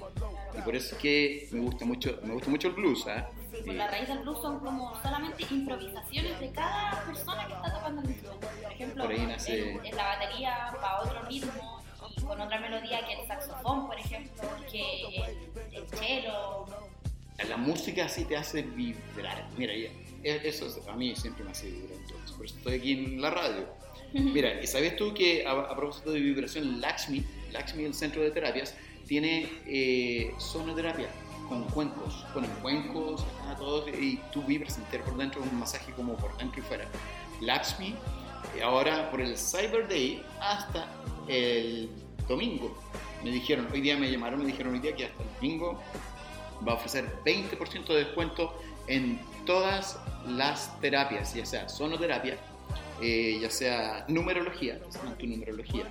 Y 0.56 0.60
por 0.62 0.76
eso 0.76 0.94
es 0.94 1.02
que 1.02 1.48
me 1.50 1.60
gusta 1.60 1.84
mucho, 1.84 2.20
me 2.24 2.32
gusta 2.34 2.48
mucho 2.48 2.68
el 2.68 2.74
blues, 2.74 3.06
¿ah? 3.08 3.28
Por 3.66 3.74
la 3.74 3.88
raíz 3.88 4.08
del 4.08 4.18
blues 4.20 4.40
son 4.40 4.60
como 4.60 4.94
solamente 5.02 5.44
improvisaciones 5.50 6.38
de 6.40 6.50
cada 6.52 7.04
persona 7.04 7.46
que 7.46 7.52
está 7.54 7.72
tocando 7.74 8.02
el 8.02 8.10
instrumento. 8.10 8.48
Por 8.62 8.72
ejemplo, 8.72 9.04
Por 9.04 9.18
nace- 9.18 9.70
en, 9.72 9.86
en 9.86 9.96
la 9.96 10.04
batería 10.16 10.74
va 10.82 11.02
otro 11.02 11.22
ritmo 11.24 11.82
y 12.16 12.20
con 12.22 12.40
otra 12.40 12.60
melodía 12.60 13.04
que 13.06 13.20
el 13.20 13.26
saxofón, 13.26 13.86
por 13.86 13.98
ejemplo, 13.98 14.42
que 14.70 15.02
el, 15.06 15.74
el 15.74 15.88
cello. 15.88 16.66
La 17.48 17.56
música 17.56 18.08
sí 18.08 18.24
te 18.24 18.36
hace 18.36 18.62
vibrar. 18.62 19.46
Mira, 19.58 19.72
e- 19.74 19.90
eso 20.22 20.66
es- 20.66 20.80
a 20.88 20.92
mí 20.94 21.14
siempre 21.16 21.44
me 21.44 21.50
hace 21.50 21.70
vibrar. 21.70 21.98
entonces, 22.00 22.30
Por 22.36 22.46
eso 22.46 22.56
estoy 22.56 22.74
aquí 22.76 22.92
en 22.92 23.20
la 23.20 23.30
radio. 23.30 23.68
Mira, 24.12 24.62
¿y 24.62 24.66
sabías 24.66 24.96
tú 24.96 25.12
que 25.12 25.44
a, 25.46 25.50
a 25.52 25.76
propósito 25.76 26.12
de 26.12 26.20
vibración, 26.20 26.80
Lakshmi, 26.80 27.24
Lakshmi, 27.52 27.84
el 27.84 27.92
centro 27.94 28.22
de 28.22 28.30
terapias, 28.30 28.74
tiene 29.06 29.48
eh, 29.66 30.32
sonoterapia 30.38 31.08
con 31.48 31.64
cuencos. 31.64 32.24
Ponen 32.32 32.50
cuencos, 32.62 33.24
acá 33.42 33.56
todos, 33.56 33.88
y 33.88 34.20
tú 34.32 34.42
vibras 34.42 34.76
entero 34.78 35.04
por 35.04 35.16
dentro, 35.16 35.42
un 35.42 35.58
masaje 35.58 35.92
como 35.92 36.14
por 36.14 36.36
dentro 36.36 36.60
y 36.60 36.62
fuera. 36.62 36.86
Lakshmi, 37.40 37.94
eh, 38.56 38.62
ahora 38.62 39.10
por 39.10 39.20
el 39.20 39.36
Cyber 39.36 39.88
Day 39.88 40.22
hasta 40.40 40.88
el 41.28 41.90
domingo. 42.28 42.76
Me 43.22 43.30
dijeron, 43.30 43.68
hoy 43.72 43.80
día 43.80 43.96
me 43.96 44.10
llamaron, 44.10 44.40
me 44.40 44.46
dijeron 44.46 44.74
hoy 44.74 44.80
día 44.80 44.94
que 44.94 45.06
hasta 45.06 45.22
el 45.22 45.28
domingo 45.34 45.80
va 46.66 46.72
a 46.72 46.74
ofrecer 46.76 47.10
20% 47.24 47.86
de 47.86 48.04
descuento 48.04 48.54
en 48.86 49.20
todas 49.44 49.98
las 50.26 50.78
terapias, 50.80 51.34
ya 51.34 51.46
sea 51.46 51.68
sonoterapia, 51.68 52.36
eh, 53.00 53.38
ya 53.40 53.50
sea 53.50 54.04
numerología, 54.08 54.80
tu 55.18 55.26
numerología, 55.26 55.84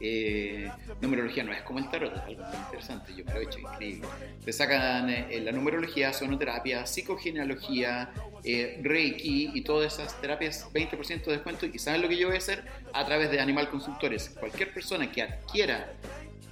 eh, 0.00 0.70
numerología 1.00 1.44
no 1.44 1.52
es 1.52 1.62
como 1.62 1.78
el 1.78 1.88
tarot, 1.88 2.14
es 2.14 2.22
algo 2.22 2.44
muy 2.44 2.56
interesante, 2.56 3.14
yo 3.14 3.24
me 3.24 3.34
lo 3.34 3.40
he 3.40 3.44
hecho 3.44 3.58
increíble. 3.58 4.08
Te 4.44 4.52
sacan 4.52 5.08
eh, 5.10 5.40
la 5.42 5.52
numerología, 5.52 6.12
sonoterapia, 6.12 6.86
psicogenealogía, 6.86 8.12
eh, 8.42 8.80
reiki 8.82 9.52
y 9.54 9.60
todas 9.62 9.94
esas 9.94 10.20
terapias 10.20 10.68
20% 10.72 11.24
de 11.24 11.32
descuento. 11.32 11.66
¿Y 11.66 11.78
saben 11.78 12.02
lo 12.02 12.08
que 12.08 12.16
yo 12.16 12.26
voy 12.26 12.36
a 12.36 12.38
hacer? 12.38 12.64
A 12.92 13.04
través 13.06 13.30
de 13.30 13.40
Animal 13.40 13.70
Consultores. 13.70 14.30
Cualquier 14.38 14.72
persona 14.72 15.10
que 15.10 15.22
adquiera 15.22 15.94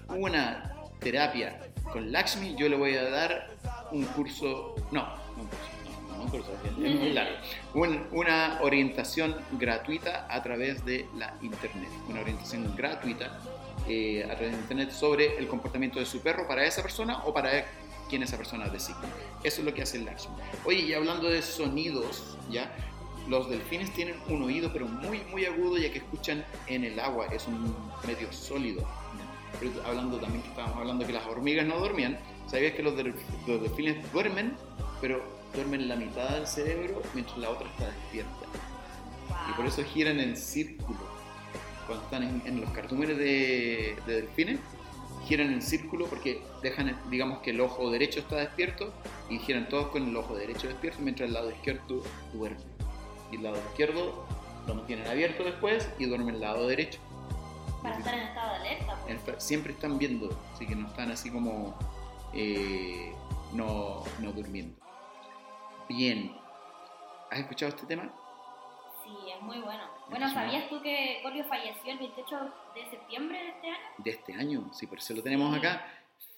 una 0.08 0.74
terapia 1.00 1.60
con 1.92 2.10
Lakshmi, 2.12 2.54
yo 2.56 2.68
le 2.68 2.76
voy 2.76 2.96
a 2.96 3.10
dar 3.10 3.50
un 3.90 4.04
curso, 4.04 4.74
no, 4.90 5.14
un 5.36 5.46
curso, 5.46 5.71
curso, 6.32 6.50
es 6.64 6.72
muy 6.98 7.12
largo, 7.12 7.36
Un- 7.74 8.06
una 8.10 8.58
orientación 8.62 9.36
gratuita 9.52 10.26
a 10.28 10.42
través 10.42 10.84
de 10.84 11.06
la 11.16 11.34
internet, 11.42 11.88
una 12.08 12.20
orientación 12.22 12.74
gratuita 12.76 13.38
eh, 13.88 14.24
a 14.24 14.34
través 14.34 14.52
de 14.52 14.58
internet 14.58 14.90
sobre 14.90 15.36
el 15.38 15.46
comportamiento 15.46 15.98
de 16.00 16.06
su 16.06 16.20
perro 16.20 16.48
para 16.48 16.64
esa 16.66 16.82
persona 16.82 17.22
o 17.24 17.32
para 17.32 17.64
quien 18.08 18.22
esa 18.22 18.36
persona 18.36 18.68
designe. 18.68 19.06
Eso 19.44 19.60
es 19.60 19.64
lo 19.66 19.72
que 19.72 19.82
hace 19.82 19.96
el 19.98 20.04
Lakshmi. 20.06 20.34
Oye, 20.64 20.80
y 20.80 20.92
hablando 20.94 21.28
de 21.28 21.40
sonidos, 21.42 22.36
¿ya? 22.50 22.70
Los 23.28 23.48
delfines 23.48 23.92
tienen 23.94 24.16
un 24.28 24.42
oído 24.42 24.72
pero 24.72 24.86
muy 24.86 25.20
muy 25.30 25.44
agudo 25.46 25.78
ya 25.78 25.90
que 25.92 25.98
escuchan 25.98 26.44
en 26.66 26.82
el 26.84 26.98
agua, 26.98 27.26
es 27.32 27.46
un 27.46 27.74
medio 28.06 28.32
sólido. 28.32 28.84
Pero 29.60 29.72
hablando 29.86 30.16
también 30.18 30.42
que 30.42 30.48
estábamos 30.48 30.78
hablando 30.78 31.06
que 31.06 31.12
las 31.12 31.26
hormigas 31.26 31.66
no 31.66 31.78
dormían, 31.78 32.18
¿sabías 32.48 32.72
que 32.74 32.82
los, 32.82 32.94
los 32.94 33.62
delfines 33.62 34.12
duermen, 34.12 34.56
pero 35.00 35.22
duermen 35.54 35.88
la 35.88 35.96
mitad 35.96 36.30
del 36.30 36.46
cerebro 36.46 37.02
mientras 37.14 37.38
la 37.38 37.50
otra 37.50 37.68
está 37.68 37.86
despierta? 37.86 38.46
Y 39.50 39.52
por 39.54 39.66
eso 39.66 39.82
giran 39.84 40.20
en 40.20 40.36
círculo. 40.36 41.00
Cuando 41.86 42.04
están 42.04 42.22
en, 42.22 42.42
en 42.46 42.60
los 42.60 42.70
cartúmenes 42.70 43.18
de, 43.18 43.96
de 44.06 44.22
delfines, 44.22 44.60
giran 45.26 45.52
en 45.52 45.62
círculo 45.62 46.06
porque 46.06 46.42
dejan, 46.62 46.96
digamos 47.10 47.40
que 47.40 47.50
el 47.50 47.60
ojo 47.60 47.90
derecho 47.90 48.20
está 48.20 48.36
despierto 48.36 48.92
y 49.28 49.38
giran 49.38 49.68
todos 49.68 49.88
con 49.88 50.08
el 50.08 50.16
ojo 50.16 50.34
derecho 50.34 50.68
despierto 50.68 51.00
mientras 51.02 51.28
el 51.28 51.34
lado 51.34 51.50
izquierdo 51.50 52.02
duerme. 52.32 52.60
Y 53.30 53.36
el 53.36 53.42
lado 53.44 53.56
izquierdo 53.70 54.26
lo 54.66 54.74
mantienen 54.74 55.06
abierto 55.06 55.44
después 55.44 55.88
y 55.98 56.06
duermen 56.06 56.36
el 56.36 56.40
lado 56.40 56.66
derecho. 56.66 57.00
Para 57.82 57.98
estar 57.98 58.14
en 58.14 58.20
estado 58.20 58.50
de 58.52 58.56
alerta. 58.58 58.98
pues. 59.24 59.42
Siempre 59.42 59.72
están 59.72 59.98
viendo, 59.98 60.30
así 60.54 60.66
que 60.66 60.76
no 60.76 60.86
están 60.86 61.10
así 61.10 61.30
como 61.30 61.76
eh, 62.32 63.12
no, 63.52 64.04
no 64.20 64.32
durmiendo. 64.32 64.81
Bien, 65.88 66.34
¿has 67.30 67.40
escuchado 67.40 67.70
este 67.70 67.86
tema? 67.86 68.10
Sí, 69.04 69.10
es 69.34 69.42
muy 69.42 69.58
bueno. 69.60 69.82
Bueno, 70.08 70.28
¿sabías 70.32 70.68
tú 70.68 70.80
que 70.82 71.20
Gorio 71.22 71.44
falleció 71.44 71.92
el 71.92 71.98
28 71.98 72.52
de 72.74 72.90
septiembre 72.90 73.38
de 73.42 73.48
este 73.50 73.68
año? 73.68 73.78
De 73.98 74.10
este 74.10 74.32
año, 74.34 74.70
sí, 74.74 74.86
por 74.86 74.98
eso 74.98 75.14
lo 75.14 75.22
tenemos 75.22 75.56
acá. 75.56 75.86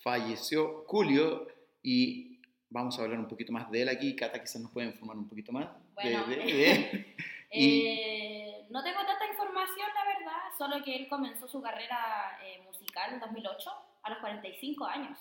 Falleció 0.03 0.85
Julio 0.87 1.47
y 1.83 2.41
vamos 2.71 2.99
a 2.99 3.03
hablar 3.03 3.19
un 3.19 3.29
poquito 3.29 3.53
más 3.53 3.71
de 3.71 3.83
él 3.83 3.89
aquí. 3.89 4.17
Cata 4.17 4.41
quizás 4.41 4.61
nos 4.63 4.71
puede 4.73 4.89
informar 4.89 5.17
un 5.17 5.29
poquito 5.29 5.53
más 5.53 5.67
de- 5.67 5.93
Bueno. 5.95 6.27
de, 6.27 6.37
de. 6.37 7.17
Y- 7.57 7.87
Eh, 7.87 8.67
no 8.71 8.83
tengo 8.83 8.99
tanta 9.07 9.27
información, 9.29 9.87
la 9.95 10.05
verdad, 10.05 10.43
solo 10.59 10.83
que 10.85 10.97
él 10.97 11.09
comenzó 11.09 11.47
su 11.47 11.63
carrera 11.63 12.37
eh, 12.43 12.61
musical 12.65 13.13
en 13.15 13.21
2008 13.21 13.71
a 14.03 14.11
los 14.11 14.19
45 14.19 14.85
años. 14.87 15.17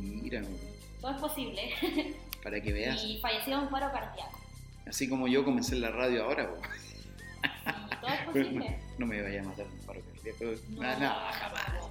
Mira, 0.00 0.42
Todo 1.00 1.12
es 1.12 1.20
posible. 1.20 1.74
para 2.42 2.60
que 2.60 2.72
veas. 2.72 3.02
y 3.04 3.18
falleció 3.20 3.56
de 3.58 3.62
un 3.64 3.70
paro 3.70 3.92
cardíaco. 3.92 4.38
Así 4.86 5.08
como 5.08 5.28
yo 5.28 5.44
comencé 5.44 5.74
en 5.74 5.82
la 5.82 5.90
radio 5.90 6.24
ahora, 6.24 6.48
po. 6.50 6.56
Y 7.42 7.96
todo 8.00 8.10
es 8.12 8.20
posible. 8.26 8.78
no 8.98 9.06
me 9.06 9.22
vaya 9.22 9.40
a 9.40 9.44
matar 9.44 9.66
un 9.66 9.86
paro 9.86 10.00
cardíaco. 10.14 10.44
No. 10.70 10.98
No, 10.98 11.14
jamás. 11.32 11.90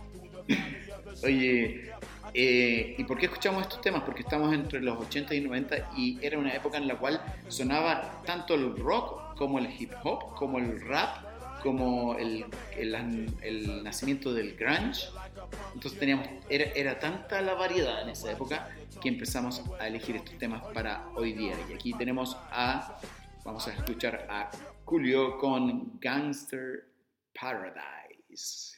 Oye, 1.23 1.91
eh, 2.33 2.95
¿y 2.97 3.03
por 3.03 3.17
qué 3.17 3.25
escuchamos 3.27 3.63
estos 3.63 3.81
temas? 3.81 4.03
Porque 4.03 4.21
estamos 4.21 4.53
entre 4.53 4.81
los 4.81 4.97
80 4.99 5.35
y 5.35 5.41
90 5.41 5.91
y 5.97 6.17
era 6.21 6.37
una 6.37 6.53
época 6.53 6.77
en 6.77 6.87
la 6.87 6.95
cual 6.95 7.21
sonaba 7.47 8.21
tanto 8.25 8.55
el 8.55 8.75
rock 8.77 9.35
como 9.35 9.59
el 9.59 9.67
hip 9.79 9.91
hop, 10.03 10.35
como 10.35 10.57
el 10.59 10.81
rap, 10.81 11.17
como 11.61 12.15
el, 12.15 12.45
el- 12.77 13.33
el 13.41 13.83
nacimiento 13.83 14.33
del 14.33 14.55
grunge. 14.55 15.07
Entonces 15.73 15.99
teníamos, 15.99 16.27
era, 16.49 16.65
era 16.75 16.99
tanta 16.99 17.41
la 17.41 17.53
variedad 17.53 18.01
en 18.03 18.09
esa 18.09 18.31
época 18.31 18.69
que 19.01 19.09
empezamos 19.09 19.61
a 19.79 19.87
elegir 19.87 20.15
estos 20.17 20.37
temas 20.37 20.61
para 20.73 21.07
hoy 21.15 21.33
día. 21.33 21.55
Y 21.69 21.73
aquí 21.73 21.93
tenemos 21.93 22.35
a, 22.51 22.99
vamos 23.45 23.67
a 23.67 23.73
escuchar 23.73 24.27
a 24.29 24.49
Julio 24.85 25.37
con 25.37 25.99
Gangster 25.99 26.89
Paradise. 27.39 28.77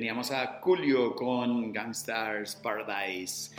Teníamos 0.00 0.30
a 0.30 0.60
Julio 0.62 1.14
con 1.14 1.74
Gangstars 1.74 2.56
Paradise. 2.56 3.54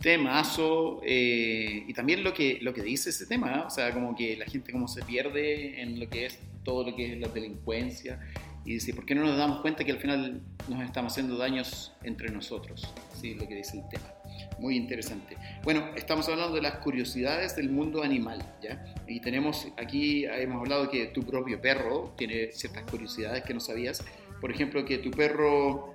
Temazo. 0.00 1.00
eh, 1.04 1.84
y 1.86 1.92
también 1.94 2.24
lo 2.24 2.34
que, 2.34 2.58
lo 2.60 2.74
que 2.74 2.82
dice 2.82 3.10
ese 3.10 3.24
tema, 3.24 3.66
o 3.68 3.70
sea, 3.70 3.92
como 3.92 4.16
que 4.16 4.36
la 4.36 4.46
gente 4.46 4.72
como 4.72 4.88
se 4.88 5.04
pierde 5.04 5.80
en 5.80 6.00
lo 6.00 6.08
que 6.08 6.26
es 6.26 6.40
todo 6.64 6.90
lo 6.90 6.96
que 6.96 7.12
es 7.12 7.20
la 7.20 7.28
delincuencia. 7.28 8.18
Y 8.64 8.72
dice, 8.72 8.94
¿por 8.94 9.06
qué 9.06 9.14
no 9.14 9.24
nos 9.24 9.36
damos 9.38 9.60
cuenta 9.60 9.84
que 9.84 9.92
al 9.92 9.98
final 9.98 10.42
nos 10.68 10.82
estamos 10.82 11.12
haciendo 11.12 11.38
daños 11.38 11.92
entre 12.02 12.30
nosotros? 12.30 12.92
Es 13.22 13.36
lo 13.36 13.46
que 13.46 13.54
dice 13.54 13.76
el 13.78 13.88
tema. 13.88 14.12
Muy 14.58 14.74
interesante. 14.74 15.36
Bueno, 15.62 15.90
estamos 15.94 16.28
hablando 16.28 16.56
de 16.56 16.62
las 16.62 16.78
curiosidades 16.78 17.54
del 17.54 17.70
mundo 17.70 18.02
animal, 18.02 18.44
¿ya? 18.60 18.92
Y 19.06 19.20
tenemos 19.20 19.68
aquí, 19.76 20.24
hemos 20.24 20.62
hablado 20.62 20.90
que 20.90 21.06
tu 21.06 21.22
propio 21.22 21.60
perro 21.60 22.12
tiene 22.18 22.50
ciertas 22.50 22.82
curiosidades 22.90 23.44
que 23.44 23.54
no 23.54 23.60
sabías. 23.60 24.04
Por 24.40 24.50
ejemplo, 24.50 24.84
que 24.84 24.98
tu 24.98 25.10
perro 25.10 25.94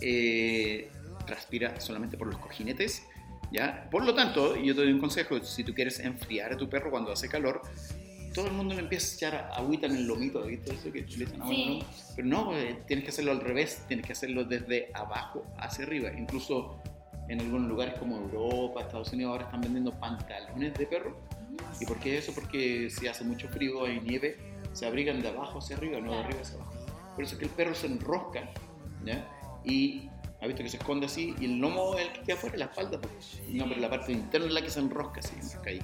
eh, 0.00 0.90
transpira 1.26 1.80
solamente 1.80 2.16
por 2.16 2.28
los 2.28 2.38
cojinetes, 2.38 3.02
¿ya? 3.50 3.88
Por 3.90 4.04
lo 4.04 4.14
tanto, 4.14 4.56
yo 4.56 4.74
te 4.74 4.82
doy 4.82 4.92
un 4.92 5.00
consejo, 5.00 5.42
si 5.42 5.64
tú 5.64 5.74
quieres 5.74 6.00
enfriar 6.00 6.52
a 6.52 6.56
tu 6.56 6.68
perro 6.68 6.90
cuando 6.90 7.12
hace 7.12 7.28
calor, 7.28 7.62
todo 8.36 8.48
el 8.48 8.52
mundo 8.52 8.74
le 8.74 8.80
empieza 8.80 9.06
a 9.06 9.16
echar 9.16 9.50
agüita 9.54 9.86
en 9.86 9.96
el 9.96 10.06
lomito, 10.06 10.42
¿viste? 10.44 10.74
Eso 10.74 10.92
que 10.92 11.00
le 11.00 11.24
echan 11.24 11.40
el 11.40 11.48
Sí. 11.48 11.82
Pero 12.14 12.28
no, 12.28 12.54
eh, 12.54 12.82
tienes 12.86 13.04
que 13.04 13.10
hacerlo 13.10 13.32
al 13.32 13.40
revés, 13.40 13.82
tienes 13.88 14.04
que 14.04 14.12
hacerlo 14.12 14.44
desde 14.44 14.90
abajo 14.92 15.46
hacia 15.56 15.86
arriba. 15.86 16.10
Incluso 16.16 16.78
en 17.28 17.40
algunos 17.40 17.68
lugares 17.68 17.98
como 17.98 18.18
Europa, 18.18 18.82
Estados 18.82 19.12
Unidos, 19.12 19.32
ahora 19.32 19.44
están 19.44 19.62
vendiendo 19.62 19.90
pantalones 19.92 20.74
de 20.74 20.86
perro. 20.86 21.16
¿Y 21.80 21.86
por 21.86 21.98
qué 21.98 22.18
eso? 22.18 22.32
Porque 22.34 22.90
si 22.90 23.08
hace 23.08 23.24
mucho 23.24 23.48
frío, 23.48 23.86
hay 23.86 24.00
nieve, 24.00 24.36
se 24.74 24.84
abrigan 24.84 25.22
de 25.22 25.28
abajo 25.28 25.58
hacia 25.58 25.76
arriba, 25.76 25.98
no 26.00 26.12
de 26.12 26.18
arriba 26.18 26.40
hacia 26.42 26.56
abajo. 26.56 26.74
Por 27.16 27.24
eso 27.24 27.34
es 27.34 27.38
que 27.40 27.46
el 27.46 27.50
perro 27.50 27.74
se 27.74 27.88
enrosca, 27.88 28.48
¿ya? 29.04 29.28
Y 29.64 30.08
ha 30.40 30.46
visto 30.46 30.62
que 30.62 30.68
se 30.68 30.76
esconde 30.76 31.06
así, 31.06 31.34
y 31.40 31.46
el 31.46 31.58
lomo 31.58 31.96
es 31.96 32.06
el 32.06 32.12
que 32.12 32.20
queda 32.20 32.34
afuera, 32.36 32.56
la 32.58 32.64
espalda, 32.66 33.00
pues. 33.00 33.40
no, 33.48 33.66
pero 33.66 33.80
la 33.80 33.90
parte 33.90 34.12
interna 34.12 34.46
es 34.46 34.52
la 34.52 34.62
que 34.62 34.70
se 34.70 34.78
enrosca, 34.80 35.20
así, 35.20 35.34
enrosca 35.34 35.70
ahí. 35.70 35.82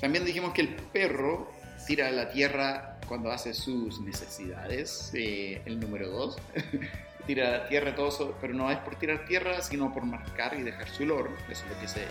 También 0.00 0.24
dijimos 0.24 0.52
que 0.54 0.62
el 0.62 0.74
perro 0.74 1.50
tira 1.86 2.08
a 2.08 2.10
la 2.10 2.30
tierra 2.30 2.98
cuando 3.06 3.30
hace 3.30 3.54
sus 3.54 4.00
necesidades, 4.00 5.10
eh, 5.14 5.62
el 5.66 5.78
número 5.78 6.08
2. 6.08 6.36
tira 7.26 7.48
a 7.48 7.50
la 7.58 7.68
tierra 7.68 7.94
todo 7.94 8.08
eso, 8.08 8.36
pero 8.40 8.54
no 8.54 8.70
es 8.70 8.78
por 8.78 8.96
tirar 8.96 9.26
tierra, 9.26 9.60
sino 9.62 9.92
por 9.92 10.04
marcar 10.04 10.56
y 10.58 10.62
dejar 10.62 10.88
su 10.88 11.02
olor. 11.02 11.30
Eso 11.50 11.64
es 11.64 11.72
lo 11.72 11.80
que 11.80 11.88
se 11.88 12.04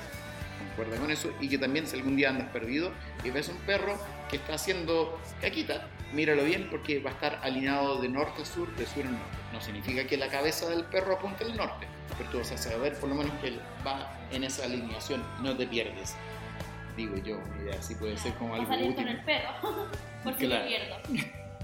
concuerda 0.60 1.00
con 1.00 1.12
eso. 1.12 1.32
Y 1.40 1.50
que 1.50 1.58
también 1.58 1.88
si 1.88 1.96
algún 1.96 2.16
día 2.16 2.30
andas 2.30 2.50
perdido 2.50 2.92
y 3.24 3.30
ves 3.30 3.50
un 3.50 3.58
perro 3.58 3.98
que 4.30 4.38
está 4.38 4.56
haciendo 4.56 5.20
caquita, 5.42 5.88
míralo 6.16 6.44
bien 6.44 6.68
porque 6.70 7.00
va 7.00 7.12
a 7.12 7.14
estar 7.14 7.40
alineado 7.44 8.02
de 8.02 8.10
norte 8.10 8.42
a 8.42 8.46
sur, 8.46 8.74
de 8.76 8.86
sur 8.86 9.06
a 9.06 9.12
norte. 9.12 9.38
No 9.54 9.62
significa 9.62 10.06
que 10.08 10.18
la 10.18 10.28
cabeza 10.30 10.68
del 10.70 10.84
perro 10.86 11.14
apunte 11.16 11.44
al 11.44 11.56
norte, 11.56 11.88
pero 12.18 12.30
tú 12.32 12.38
vas 12.40 12.52
a 12.52 12.58
saber 12.58 12.98
por 13.00 13.10
lo 13.10 13.16
menos 13.16 13.34
que 13.42 13.50
él 13.50 13.62
va 13.86 14.12
en 14.32 14.44
esa 14.44 14.66
alineación, 14.66 15.24
no 15.42 15.56
te 15.56 15.68
pierdes. 15.68 16.16
Digo 16.98 17.18
yo, 17.18 17.38
una 17.38 17.62
idea 17.64 17.76
así 17.80 17.94
puede 17.96 18.18
ser 18.18 18.34
como 18.36 18.56
algo 18.56 18.68
salir 18.68 18.86
útil. 18.92 18.96
con 18.96 19.08
el 19.10 19.24
perro, 19.24 19.52
por 20.24 20.34
si 20.38 20.48
Claro. 20.48 20.64
me 20.64 20.70
pierdo. 20.70 20.96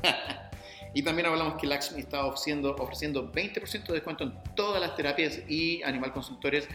Y 0.93 1.03
también 1.03 1.25
hablamos 1.27 1.53
que 1.57 1.67
Lakshmi 1.67 2.01
está 2.01 2.25
ofreciendo, 2.25 2.75
ofreciendo 2.75 3.31
20% 3.31 3.85
de 3.85 3.93
descuento 3.93 4.25
en 4.25 4.33
todas 4.57 4.81
las 4.81 4.93
terapias 4.97 5.39
y 5.47 5.81
Animal 5.83 6.11
Consultores 6.11 6.67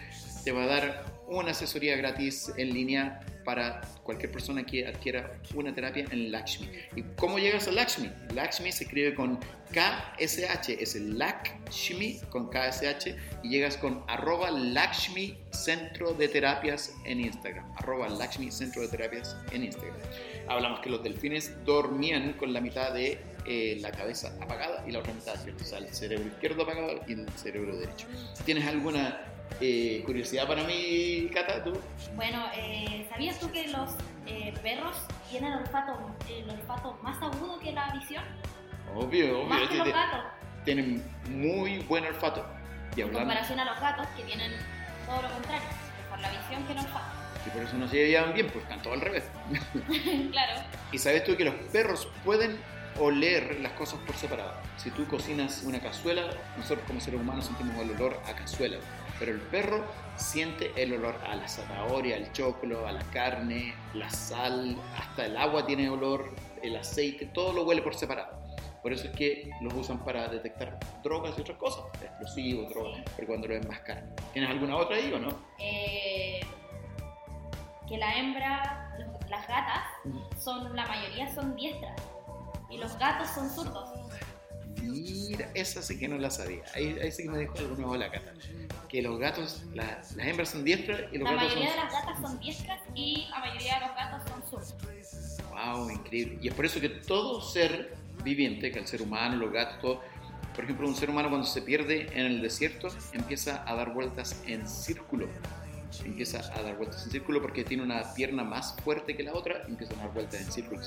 te 0.43 0.53
va 0.53 0.63
a 0.63 0.67
dar 0.67 1.05
una 1.29 1.51
asesoría 1.51 1.97
gratis 1.97 2.51
en 2.57 2.73
línea 2.73 3.21
para 3.47 3.81
cualquier 4.03 4.33
persona 4.33 4.67
que 4.67 4.87
adquiera 4.87 5.39
una 5.55 5.73
terapia 5.73 6.05
en 6.11 6.33
Lakshmi. 6.33 6.69
¿Y 6.97 7.03
cómo 7.17 7.39
llegas 7.39 7.69
a 7.69 7.71
Lakshmi? 7.71 8.11
Lakshmi 8.35 8.73
se 8.73 8.85
escribe 8.85 9.15
con 9.15 9.39
KSH, 9.71 10.71
es 10.71 10.97
el 10.97 11.17
Lakshmi 11.17 12.19
con 12.29 12.51
KSH 12.51 13.15
y 13.45 13.49
llegas 13.49 13.77
con 13.77 14.03
arroba 14.09 14.51
Lakshmi 14.51 15.39
Centro 15.51 16.13
de 16.13 16.27
Terapias 16.27 16.93
en 17.05 17.21
Instagram. 17.21 17.65
Arroba 17.77 18.09
Lakshmi 18.09 18.51
Centro 18.51 18.83
de 18.83 18.89
Terapias 18.89 19.37
en 19.53 19.65
Instagram. 19.65 19.97
Hablamos 20.49 20.81
que 20.81 20.91
los 20.91 21.03
delfines 21.05 21.53
dormían 21.65 22.33
con 22.35 22.53
la 22.53 22.61
mitad 22.61 22.93
de 22.93 23.19
eh, 23.47 23.79
la 23.81 23.93
cabeza 23.93 24.37
apagada 24.41 24.85
y 24.89 24.91
la 24.91 24.99
otra 24.99 25.13
mitad 25.13 25.35
despierta, 25.35 25.63
o 25.63 25.67
sea, 25.67 25.79
el 25.79 25.89
cerebro 25.95 26.27
izquierdo 26.27 26.65
apagado 26.65 27.01
y 27.07 27.13
el 27.13 27.29
cerebro 27.37 27.77
derecho. 27.77 28.09
¿Tienes 28.45 28.67
alguna 28.67 29.21
eh, 29.61 30.03
curiosidad 30.05 30.47
para 30.47 30.65
mí, 30.65 31.31
Cata? 31.33 31.63
¿Tú? 31.65 31.73
Bueno, 32.15 32.45
eh, 32.55 33.07
¿sabías 33.11 33.39
tú 33.41 33.51
que 33.51 33.69
los 33.69 33.91
eh, 34.27 34.53
perros 34.63 34.97
tienen 35.31 35.53
el 35.53 35.59
olfato, 35.61 35.99
el 36.29 36.51
olfato 36.51 36.99
más 37.03 37.21
agudo 37.23 37.59
que 37.59 37.73
la 37.73 37.93
visión? 37.93 38.25
Obvio, 38.95 39.41
obvio. 39.41 39.45
Más 39.45 39.69
que 39.69 39.77
los 39.77 39.89
gatos. 39.89 40.21
tienen 40.65 41.03
muy 41.31 41.79
buen 41.81 42.05
olfato. 42.07 42.45
Y 42.97 43.03
En 43.03 43.11
comparación 43.11 43.61
a 43.61 43.65
los 43.65 43.81
gatos 43.81 44.07
que 44.17 44.23
tienen 44.25 44.53
todo 45.07 45.23
lo 45.23 45.31
contrario, 45.31 45.69
mejor 46.03 46.21
la 46.21 46.31
visión 46.31 46.65
que 46.67 46.73
el 46.73 46.79
olfato. 46.79 47.17
y 47.47 47.51
por 47.51 47.63
eso 47.63 47.77
no 47.77 47.89
se 47.89 48.09
llevan 48.09 48.35
bien, 48.35 48.47
pues 48.49 48.63
están 48.65 48.83
todo 48.83 48.95
al 48.95 49.01
revés. 49.01 49.25
claro. 50.33 50.61
Y 50.93 50.99
sabes 50.99 51.25
tú 51.25 51.37
que 51.37 51.45
los 51.45 51.55
perros 51.73 52.09
pueden 52.25 52.59
oler 52.99 53.59
las 53.61 53.73
cosas 53.73 53.99
por 54.07 54.17
separado. 54.17 54.55
Si 54.77 54.91
tú 54.91 55.07
cocinas 55.07 55.63
una 55.65 55.81
cazuela, 55.81 56.31
nosotros 56.57 56.87
como 56.87 57.01
seres 57.01 57.21
humanos 57.21 57.47
sentimos 57.47 57.77
el 57.79 57.91
olor 57.91 58.21
a 58.27 58.33
cazuela, 58.35 58.79
pero 59.19 59.33
el 59.33 59.41
perro 59.41 59.85
siente 60.17 60.73
el 60.81 60.93
olor 60.95 61.15
a 61.27 61.35
la 61.37 61.47
zanahoria, 61.49 62.17
al 62.17 62.33
choclo, 62.33 62.87
a 62.87 62.93
la 62.93 63.03
carne, 63.11 63.75
la 63.95 64.09
sal, 64.11 64.77
hasta 64.97 65.27
el 65.27 65.37
agua 65.37 65.67
tiene 65.67 65.89
olor, 65.91 66.35
el 66.63 66.77
aceite, 66.77 67.27
todo 67.27 67.53
lo 67.53 67.65
huele 67.65 67.83
por 67.83 67.95
separado. 67.95 68.45
Por 68.83 68.93
eso 68.93 69.09
es 69.09 69.17
que 69.17 69.51
los 69.63 69.75
usan 69.75 70.05
para 70.05 70.29
detectar 70.29 70.79
drogas 71.03 71.35
y 71.37 71.41
otras 71.41 71.59
cosas, 71.59 71.85
explosivos, 72.03 72.69
drogas, 72.71 73.01
pero 73.17 73.27
cuando 73.29 73.49
lo 73.49 73.55
enmascaran. 73.57 74.15
¿Tienes 74.33 74.49
alguna 74.51 74.77
otra 74.77 74.97
ahí 74.97 75.13
o 75.13 75.19
no? 75.19 75.29
Eh, 75.59 76.41
que 77.89 77.99
la 77.99 78.17
hembra, 78.17 78.95
los- 78.99 79.29
las 79.31 79.47
gatas, 79.49 79.83
son 80.41 80.75
la 80.77 80.87
mayoría 80.87 81.33
son 81.35 81.57
diestras 81.57 82.01
y 82.71 82.79
los 82.79 82.97
gatos 82.99 83.29
son 83.31 83.51
zurdos. 83.51 83.91
Mira, 84.83 85.51
esa 85.55 85.83
sí 85.83 85.99
que 85.99 86.07
no 86.09 86.17
la 86.19 86.31
sabía. 86.31 86.63
Ahí, 86.75 86.97
ahí 87.03 87.11
sí 87.11 87.25
que 87.25 87.31
me 87.31 87.39
dejó 87.39 87.59
algo 87.59 87.75
nuevo 87.77 87.97
la 87.97 88.11
cata. 88.11 88.33
Que 88.89 89.03
los 89.03 89.19
gatos, 89.19 89.63
la- 89.75 90.01
las 90.15 90.27
hembras 90.27 90.51
son 90.51 90.65
diestras 90.65 91.01
y 91.13 91.19
los 91.19 91.29
La 91.29 91.35
gatos 91.37 91.49
mayoría 91.55 91.71
de 91.75 91.77
son. 91.81 91.85
las 91.85 91.93
gatas 92.07 92.21
son 92.21 92.39
diestras 92.41 92.81
y 92.95 93.27
la 93.31 93.39
mayoría 93.41 93.75
de 93.75 93.81
los 93.87 93.97
gatos 93.97 94.23
son 94.31 94.43
zurdos. 94.51 95.37
Wow, 95.51 95.91
increíble. 95.91 96.39
Y 96.43 96.49
es 96.49 96.55
por 96.55 96.65
eso 96.67 96.81
que 96.81 96.89
todo 96.89 97.41
ser 97.41 97.95
viviente, 98.23 98.71
que 98.71 98.79
el 98.79 98.87
ser 98.87 99.03
humano, 99.03 99.37
los 99.37 99.53
gatos, 99.53 99.81
todo, 99.81 100.01
Por 100.55 100.65
ejemplo, 100.65 100.89
un 100.89 100.97
ser 100.97 101.11
humano 101.11 101.29
cuando 101.29 101.47
se 101.47 101.61
pierde 101.61 102.09
en 102.19 102.25
el 102.25 102.41
desierto 102.41 102.89
empieza 103.13 103.63
a 103.71 103.75
dar 103.75 103.93
vueltas 103.93 104.41
en 104.47 104.67
círculo. 104.67 105.29
Empieza 106.03 106.39
a 106.55 106.63
dar 106.63 106.77
vueltas 106.79 107.05
en 107.05 107.11
círculo 107.11 107.43
porque 107.43 107.63
tiene 107.63 107.83
una 107.83 108.15
pierna 108.15 108.43
más 108.43 108.75
fuerte 108.83 109.15
que 109.19 109.23
la 109.23 109.35
otra 109.35 109.56
empieza 109.67 109.95
a 109.95 109.99
dar 109.99 110.13
vueltas 110.13 110.41
en 110.41 110.53
círculo. 110.53 110.81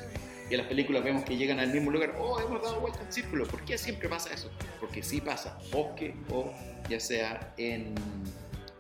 Y 0.50 0.54
en 0.54 0.58
las 0.58 0.68
películas 0.68 1.04
vemos 1.04 1.24
que 1.24 1.38
llegan 1.38 1.60
al 1.60 1.72
mismo 1.72 1.92
lugar. 1.92 2.16
Oh, 2.20 2.40
hemos 2.40 2.62
dado 2.62 2.80
vueltas 2.80 3.02
en 3.02 3.14
círculo. 3.14 3.46
¿Por 3.46 3.64
qué 3.66 3.78
siempre 3.78 4.10
pasa 4.10 4.34
eso? 4.34 4.52
Porque 4.80 5.04
sí 5.04 5.22
pasa. 5.22 5.58
Bosque 5.72 6.16
o 6.32 6.52
ya 6.90 7.00
sea 7.00 7.54
en, 7.58 7.94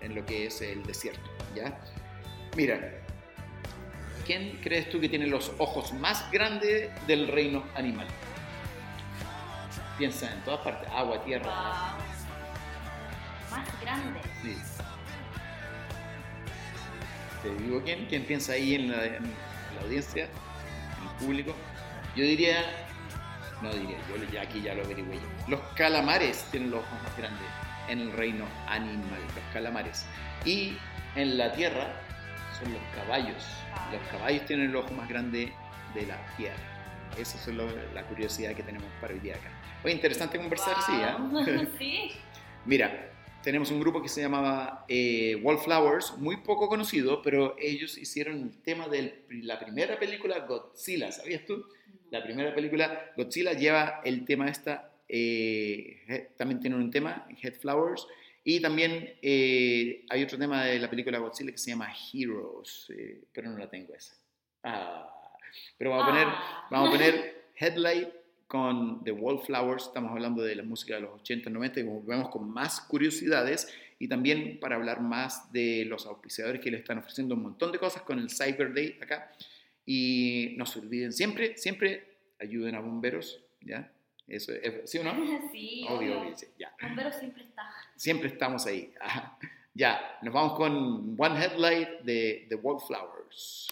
en 0.01 0.15
lo 0.15 0.25
que 0.25 0.47
es 0.47 0.61
el 0.61 0.83
desierto. 0.83 1.29
¿ya? 1.55 1.77
Mira, 2.55 2.91
¿quién 4.25 4.59
crees 4.63 4.89
tú 4.89 4.99
que 4.99 5.09
tiene 5.09 5.27
los 5.27 5.51
ojos 5.57 5.93
más 5.93 6.31
grandes 6.31 6.89
del 7.07 7.27
reino 7.27 7.63
animal? 7.75 8.07
Piensa 9.97 10.31
en 10.31 10.41
todas 10.41 10.61
partes, 10.61 10.89
agua, 10.91 11.23
tierra. 11.23 11.45
Wow. 11.45 11.99
Más 13.51 13.81
grande. 13.81 14.19
Sí. 14.41 14.55
Te 17.43 17.55
digo 17.63 17.81
quién, 17.83 18.05
quién 18.07 18.25
piensa 18.25 18.53
ahí 18.53 18.75
en 18.75 18.91
la, 18.91 19.05
en 19.05 19.33
la 19.75 19.81
audiencia, 19.81 20.25
en 20.25 21.07
el 21.09 21.15
público. 21.25 21.55
Yo 22.15 22.23
diría, 22.23 22.63
no 23.61 23.71
diría, 23.73 23.97
yo 24.09 24.23
ya 24.31 24.41
aquí 24.41 24.61
ya 24.61 24.73
lo 24.73 24.83
averigüé. 24.83 25.15
yo. 25.15 25.21
Los 25.47 25.59
calamares 25.75 26.43
tienen 26.51 26.71
los 26.71 26.81
ojos 26.81 27.03
más 27.03 27.17
grandes 27.17 27.45
en 27.87 27.99
el 27.99 28.11
reino 28.13 28.45
animal, 28.67 29.19
los 29.35 29.53
calamares. 29.53 30.05
Y 30.45 30.77
en 31.15 31.37
la 31.37 31.51
tierra 31.53 31.93
son 32.61 32.71
los 32.73 32.81
caballos. 32.95 33.43
Los 33.91 34.01
caballos 34.11 34.45
tienen 34.45 34.69
el 34.69 34.75
ojo 34.75 34.93
más 34.93 35.07
grande 35.09 35.51
de 35.93 36.05
la 36.05 36.17
tierra. 36.37 36.57
Esa 37.17 37.37
es 37.37 37.47
lo- 37.47 37.67
la 37.93 38.03
curiosidad 38.03 38.53
que 38.53 38.61
tenemos 38.63 38.87
para 39.01 39.13
hoy 39.13 39.19
día 39.19 39.35
acá. 39.35 39.49
Oye, 39.83 39.93
interesante 39.93 40.37
conversar, 40.37 40.75
sí, 40.83 40.91
¿ah? 41.03 41.17
Wow. 41.19 41.67
sí. 41.79 42.11
Mira, 42.65 43.08
tenemos 43.43 43.71
un 43.71 43.79
grupo 43.79 44.01
que 44.01 44.09
se 44.09 44.21
llamaba 44.21 44.85
eh, 44.87 45.35
Wallflowers, 45.41 46.17
muy 46.17 46.37
poco 46.37 46.67
conocido, 46.67 47.21
pero 47.21 47.55
ellos 47.57 47.97
hicieron 47.97 48.41
el 48.41 48.61
tema 48.61 48.87
de 48.87 49.23
la 49.29 49.59
primera 49.59 49.97
película 49.97 50.39
Godzilla, 50.39 51.11
¿sabías 51.11 51.45
tú? 51.45 51.65
La 52.11 52.23
primera 52.23 52.53
película 52.53 53.11
Godzilla 53.15 53.53
lleva 53.53 54.01
el 54.03 54.25
tema 54.25 54.49
esta, 54.49 54.91
eh, 55.07 56.29
también 56.37 56.59
tiene 56.59 56.75
un 56.75 56.91
tema, 56.91 57.27
Headflowers, 57.41 58.07
y 58.43 58.59
también 58.61 59.15
eh, 59.21 60.05
hay 60.09 60.23
otro 60.23 60.37
tema 60.37 60.65
de 60.65 60.79
la 60.79 60.89
película 60.89 61.19
Godzilla 61.19 61.51
que 61.51 61.57
se 61.57 61.71
llama 61.71 61.93
Heroes, 62.13 62.87
eh, 62.97 63.21
pero 63.31 63.49
no 63.49 63.57
la 63.57 63.69
tengo 63.69 63.93
esa. 63.93 64.15
Ah, 64.63 65.09
pero 65.77 65.91
vamos 65.91 66.05
a 66.05 66.09
poner, 66.09 66.27
Ah. 66.27 66.67
vamos 66.71 66.89
a 66.89 66.91
poner 66.91 67.45
Headlight 67.55 68.09
con 68.49 69.03
The 69.03 69.11
Wallflowers, 69.11 69.85
estamos 69.85 70.11
hablando 70.11 70.41
de 70.41 70.55
la 70.55 70.63
música 70.63 70.95
de 70.95 71.01
los 71.01 71.21
80, 71.21 71.51
90 71.51 71.81
y 71.81 71.83
volvemos 71.83 72.29
con 72.29 72.49
más 72.51 72.81
curiosidades 72.81 73.71
y 73.99 74.07
también 74.07 74.59
para 74.59 74.75
hablar 74.75 75.01
más 75.01 75.53
de 75.53 75.85
los 75.85 76.07
auspiciadores 76.07 76.59
que 76.59 76.71
le 76.71 76.77
están 76.79 76.97
ofreciendo 76.97 77.35
un 77.35 77.43
montón 77.43 77.71
de 77.71 77.77
cosas 77.77 78.01
con 78.01 78.17
el 78.17 78.31
Cyber 78.31 78.73
Day 78.73 78.97
acá. 79.01 79.31
Y 79.85 80.55
no 80.57 80.65
se 80.65 80.79
olviden 80.79 81.13
siempre, 81.13 81.57
siempre 81.57 82.07
ayuden 82.39 82.73
a 82.73 82.79
bomberos, 82.79 83.39
¿ya? 83.61 83.91
Eso 84.27 84.51
es, 84.51 84.89
¿sí 84.89 84.97
o 84.97 85.03
no? 85.03 85.13
Sí, 85.51 85.85
Obvio, 85.87 85.97
obvio. 85.97 86.21
obvio, 86.21 86.35
sí, 86.35 86.47
ya. 86.57 86.73
Bombero 86.81 87.11
siempre 87.11 87.43
está. 87.43 87.69
Siempre 87.95 88.29
estamos 88.29 88.65
ahí. 88.65 88.91
Ajá. 88.99 89.37
Ya, 89.75 90.17
nos 90.23 90.33
vamos 90.33 90.53
con 90.57 91.15
One 91.17 91.39
Headlight 91.41 92.01
de 92.01 92.47
The 92.49 92.55
Wallflowers. 92.55 93.67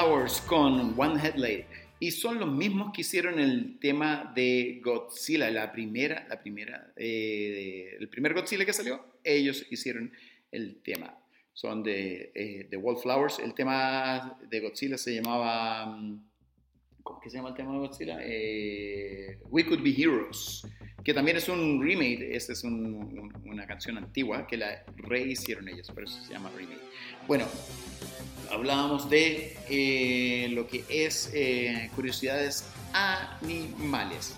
Wallflowers 0.00 0.42
con 0.42 0.94
One 0.98 1.18
Headlight. 1.20 1.64
Y 1.98 2.10
son 2.10 2.38
los 2.38 2.52
mismos 2.52 2.92
que 2.92 3.00
hicieron 3.00 3.38
el 3.38 3.78
tema 3.80 4.30
de 4.34 4.80
Godzilla, 4.84 5.50
la 5.50 5.72
primera, 5.72 6.26
la 6.28 6.38
primera, 6.38 6.92
eh, 6.96 7.96
el 7.98 8.06
primer 8.10 8.34
Godzilla 8.34 8.66
que 8.66 8.74
salió, 8.74 9.02
ellos 9.24 9.64
hicieron 9.70 10.12
el 10.52 10.82
tema. 10.82 11.16
Son 11.54 11.82
de 11.82 12.30
eh, 12.34 12.66
The 12.68 12.76
Wallflowers. 12.76 13.38
El 13.38 13.54
tema 13.54 14.38
de 14.50 14.60
Godzilla 14.60 14.98
se 14.98 15.14
llamaba, 15.14 15.86
mm, 15.86 16.20
¿cómo 17.02 17.18
que 17.20 17.30
se 17.30 17.36
llama 17.38 17.48
el 17.48 17.54
tema 17.54 17.72
de 17.72 17.78
Godzilla? 17.78 18.18
Eh, 18.20 19.38
We 19.48 19.64
Could 19.64 19.82
Be 19.82 19.94
Heroes, 19.96 20.66
que 21.02 21.14
también 21.14 21.38
es 21.38 21.48
un 21.48 21.82
remake. 21.82 22.36
Esta 22.36 22.52
es 22.52 22.62
un- 22.64 22.84
un- 23.18 23.32
una 23.46 23.66
canción 23.66 23.96
antigua 23.96 24.46
que 24.46 24.58
la 24.58 24.84
rehicieron 24.98 25.66
ellos, 25.68 25.90
por 25.90 26.04
eso 26.04 26.22
se 26.22 26.34
llama 26.34 26.50
remake. 26.54 26.82
Bueno, 27.26 27.46
hablábamos 28.52 29.10
de 29.10 29.56
eh, 29.68 30.48
lo 30.50 30.68
que 30.68 30.84
es 30.88 31.30
eh, 31.34 31.90
curiosidades 31.96 32.66
animales. 32.92 34.36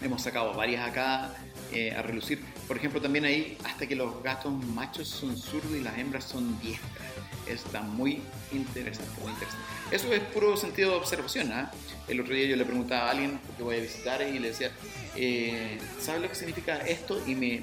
Hemos 0.00 0.22
sacado 0.22 0.54
varias 0.54 0.88
acá 0.88 1.34
eh, 1.72 1.92
a 1.92 2.02
relucir. 2.02 2.40
Por 2.68 2.76
ejemplo, 2.76 3.00
también 3.00 3.24
ahí 3.24 3.58
hasta 3.64 3.88
que 3.88 3.96
los 3.96 4.22
gatos 4.22 4.52
machos 4.52 5.08
son 5.08 5.36
zurdos 5.36 5.72
y 5.76 5.80
las 5.80 5.98
hembras 5.98 6.22
son 6.22 6.60
diestras. 6.60 7.08
Está 7.48 7.80
muy 7.80 8.20
interesante, 8.52 9.10
muy 9.20 9.32
interesante. 9.32 9.66
Eso 9.90 10.12
es 10.12 10.20
puro 10.20 10.56
sentido 10.56 10.92
de 10.92 10.96
observación. 10.98 11.50
¿ah? 11.50 11.72
El 12.06 12.20
otro 12.20 12.32
día 12.32 12.46
yo 12.46 12.54
le 12.54 12.64
preguntaba 12.64 13.08
a 13.08 13.10
alguien 13.10 13.40
que 13.56 13.62
voy 13.64 13.76
a 13.76 13.80
visitar 13.80 14.22
y 14.22 14.38
le 14.38 14.48
decía, 14.48 14.70
eh, 15.16 15.78
¿sabes 16.00 16.22
lo 16.22 16.28
que 16.28 16.36
significa 16.36 16.76
esto? 16.78 17.20
Y 17.26 17.34
me, 17.34 17.62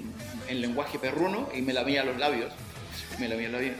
en 0.49 0.61
lenguaje 0.61 0.99
perruno 0.99 1.47
y 1.55 1.61
me 1.61 1.71
la 1.71 1.83
veía 1.83 2.03
los 2.03 2.17
labios. 2.17 2.51
Me. 3.19 3.27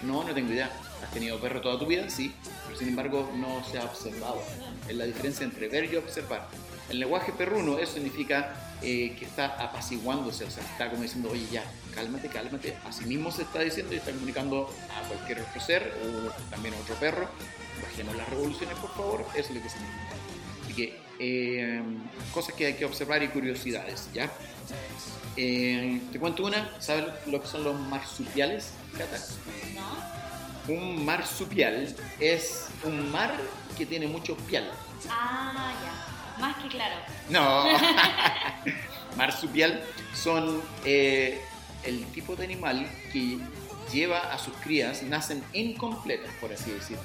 No, 0.03 0.23
no 0.23 0.33
tengo 0.33 0.51
idea. 0.51 0.71
¿Has 1.03 1.11
tenido 1.11 1.39
perro 1.39 1.61
toda 1.61 1.77
tu 1.77 1.85
vida? 1.85 2.09
Sí, 2.09 2.33
pero 2.65 2.79
sin 2.79 2.89
embargo 2.89 3.29
no 3.35 3.63
se 3.69 3.77
ha 3.77 3.83
observado. 3.83 4.41
Es 4.87 4.95
la 4.95 5.05
diferencia 5.05 5.43
entre 5.43 5.67
ver 5.67 5.91
y 5.91 5.95
observar. 5.97 6.47
El 6.89 6.99
lenguaje 6.99 7.31
perruno, 7.31 7.79
eso 7.79 7.93
significa 7.93 8.55
eh, 8.81 9.15
que 9.17 9.25
está 9.25 9.45
apaciguándose, 9.63 10.45
o 10.45 10.51
sea, 10.51 10.63
está 10.63 10.89
como 10.89 11.01
diciendo, 11.01 11.29
oye, 11.31 11.47
ya, 11.51 11.63
cálmate, 11.93 12.27
cálmate. 12.27 12.75
Así 12.85 13.05
mismo 13.05 13.31
se 13.31 13.41
está 13.41 13.61
diciendo 13.61 13.93
y 13.93 13.97
está 13.97 14.11
comunicando 14.11 14.69
a 14.89 15.07
cualquier 15.07 15.41
otro 15.41 15.61
ser 15.61 15.93
o 16.03 16.29
también 16.51 16.75
a 16.75 16.77
otro 16.77 16.95
perro. 16.95 17.27
Bajemos 17.81 18.15
las 18.15 18.29
revoluciones, 18.29 18.77
por 18.77 18.91
favor, 18.93 19.25
eso 19.35 19.49
es 19.49 19.55
lo 19.55 19.61
que 19.61 19.69
significa. 19.69 20.15
Así 20.63 20.73
que, 20.73 20.99
eh, 21.19 21.81
cosas 22.33 22.53
que 22.55 22.67
hay 22.67 22.73
que 22.73 22.85
observar 22.85 23.23
y 23.23 23.29
curiosidades, 23.29 24.09
¿ya? 24.13 24.31
Eh, 25.37 26.01
te 26.11 26.19
cuento 26.19 26.45
una, 26.45 26.69
¿sabes 26.79 27.05
lo 27.25 27.41
que 27.41 27.47
son 27.47 27.63
los 27.63 27.79
marsupiales, 27.79 28.71
Cata? 28.97 29.17
¿No? 29.75 30.73
Un 30.73 31.05
marsupial 31.05 31.95
es 32.19 32.67
un 32.83 33.11
mar 33.11 33.35
que 33.77 33.85
tiene 33.85 34.07
mucho 34.07 34.35
pial. 34.37 34.71
Ah, 35.09 35.73
ya. 35.83 36.41
Más 36.41 36.57
que 36.57 36.69
claro. 36.69 36.95
No. 37.29 37.65
Marsupial 39.17 39.81
son 40.13 40.61
eh, 40.83 41.41
el 41.83 42.05
tipo 42.07 42.35
de 42.35 42.43
animal 42.43 42.87
que 43.13 43.39
lleva 43.91 44.33
a 44.33 44.37
sus 44.37 44.53
crías, 44.55 45.03
nacen 45.03 45.43
incompletas, 45.53 46.31
por 46.41 46.51
así 46.51 46.71
decirlo. 46.71 47.03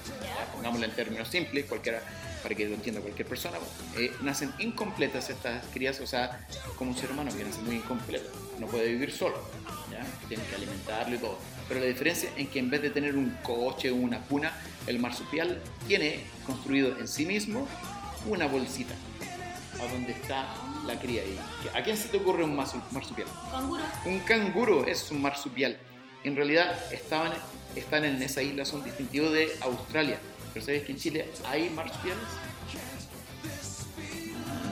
Pongámoslo 0.54 0.86
en 0.86 0.92
términos 0.92 1.28
simples, 1.28 1.66
cualquiera, 1.66 2.02
para 2.42 2.54
que 2.54 2.66
lo 2.66 2.74
entienda 2.74 3.00
cualquier 3.00 3.28
persona. 3.28 3.58
Eh, 3.96 4.12
nacen 4.22 4.52
incompletas 4.58 5.30
estas 5.30 5.64
crías, 5.66 6.00
o 6.00 6.06
sea, 6.06 6.46
como 6.76 6.90
un 6.90 6.96
ser 6.96 7.10
humano 7.12 7.30
que 7.36 7.44
nace 7.44 7.60
muy 7.60 7.76
incompleto. 7.76 8.30
No 8.58 8.66
puede 8.66 8.88
vivir 8.88 9.12
solo, 9.12 9.38
¿ya? 9.90 10.04
Tienen 10.28 10.46
que 10.46 10.56
alimentarlo 10.56 11.14
y 11.14 11.18
todo. 11.18 11.38
Pero 11.70 11.80
la 11.80 11.86
diferencia 11.86 12.28
es 12.36 12.48
que 12.48 12.58
en 12.58 12.68
vez 12.68 12.82
de 12.82 12.90
tener 12.90 13.14
un 13.16 13.30
coche 13.44 13.92
o 13.92 13.94
una 13.94 14.18
cuna, 14.22 14.52
el 14.88 14.98
marsupial 14.98 15.62
tiene 15.86 16.20
construido 16.44 16.98
en 16.98 17.06
sí 17.06 17.24
mismo 17.24 17.66
una 18.26 18.46
bolsita 18.48 18.92
a 19.80 19.86
donde 19.92 20.10
está 20.10 20.48
la 20.84 20.98
cría. 20.98 21.22
¿A 21.72 21.80
quién 21.82 21.96
se 21.96 22.08
te 22.08 22.16
ocurre 22.16 22.42
un 22.42 22.56
marsu- 22.56 22.82
marsupial? 22.90 23.28
Canguro. 23.52 23.82
Un 24.04 24.18
canguro 24.20 24.84
es 24.84 25.12
un 25.12 25.22
marsupial. 25.22 25.78
En 26.24 26.34
realidad 26.34 26.74
estaban, 26.92 27.32
están 27.76 28.04
en 28.04 28.20
esa 28.20 28.42
isla, 28.42 28.64
son 28.64 28.82
distintivos 28.82 29.32
de 29.32 29.48
Australia. 29.60 30.18
Pero 30.52 30.66
¿sabes 30.66 30.82
que 30.82 30.90
en 30.90 30.98
Chile 30.98 31.30
hay 31.48 31.70
marsupiales? 31.70 32.18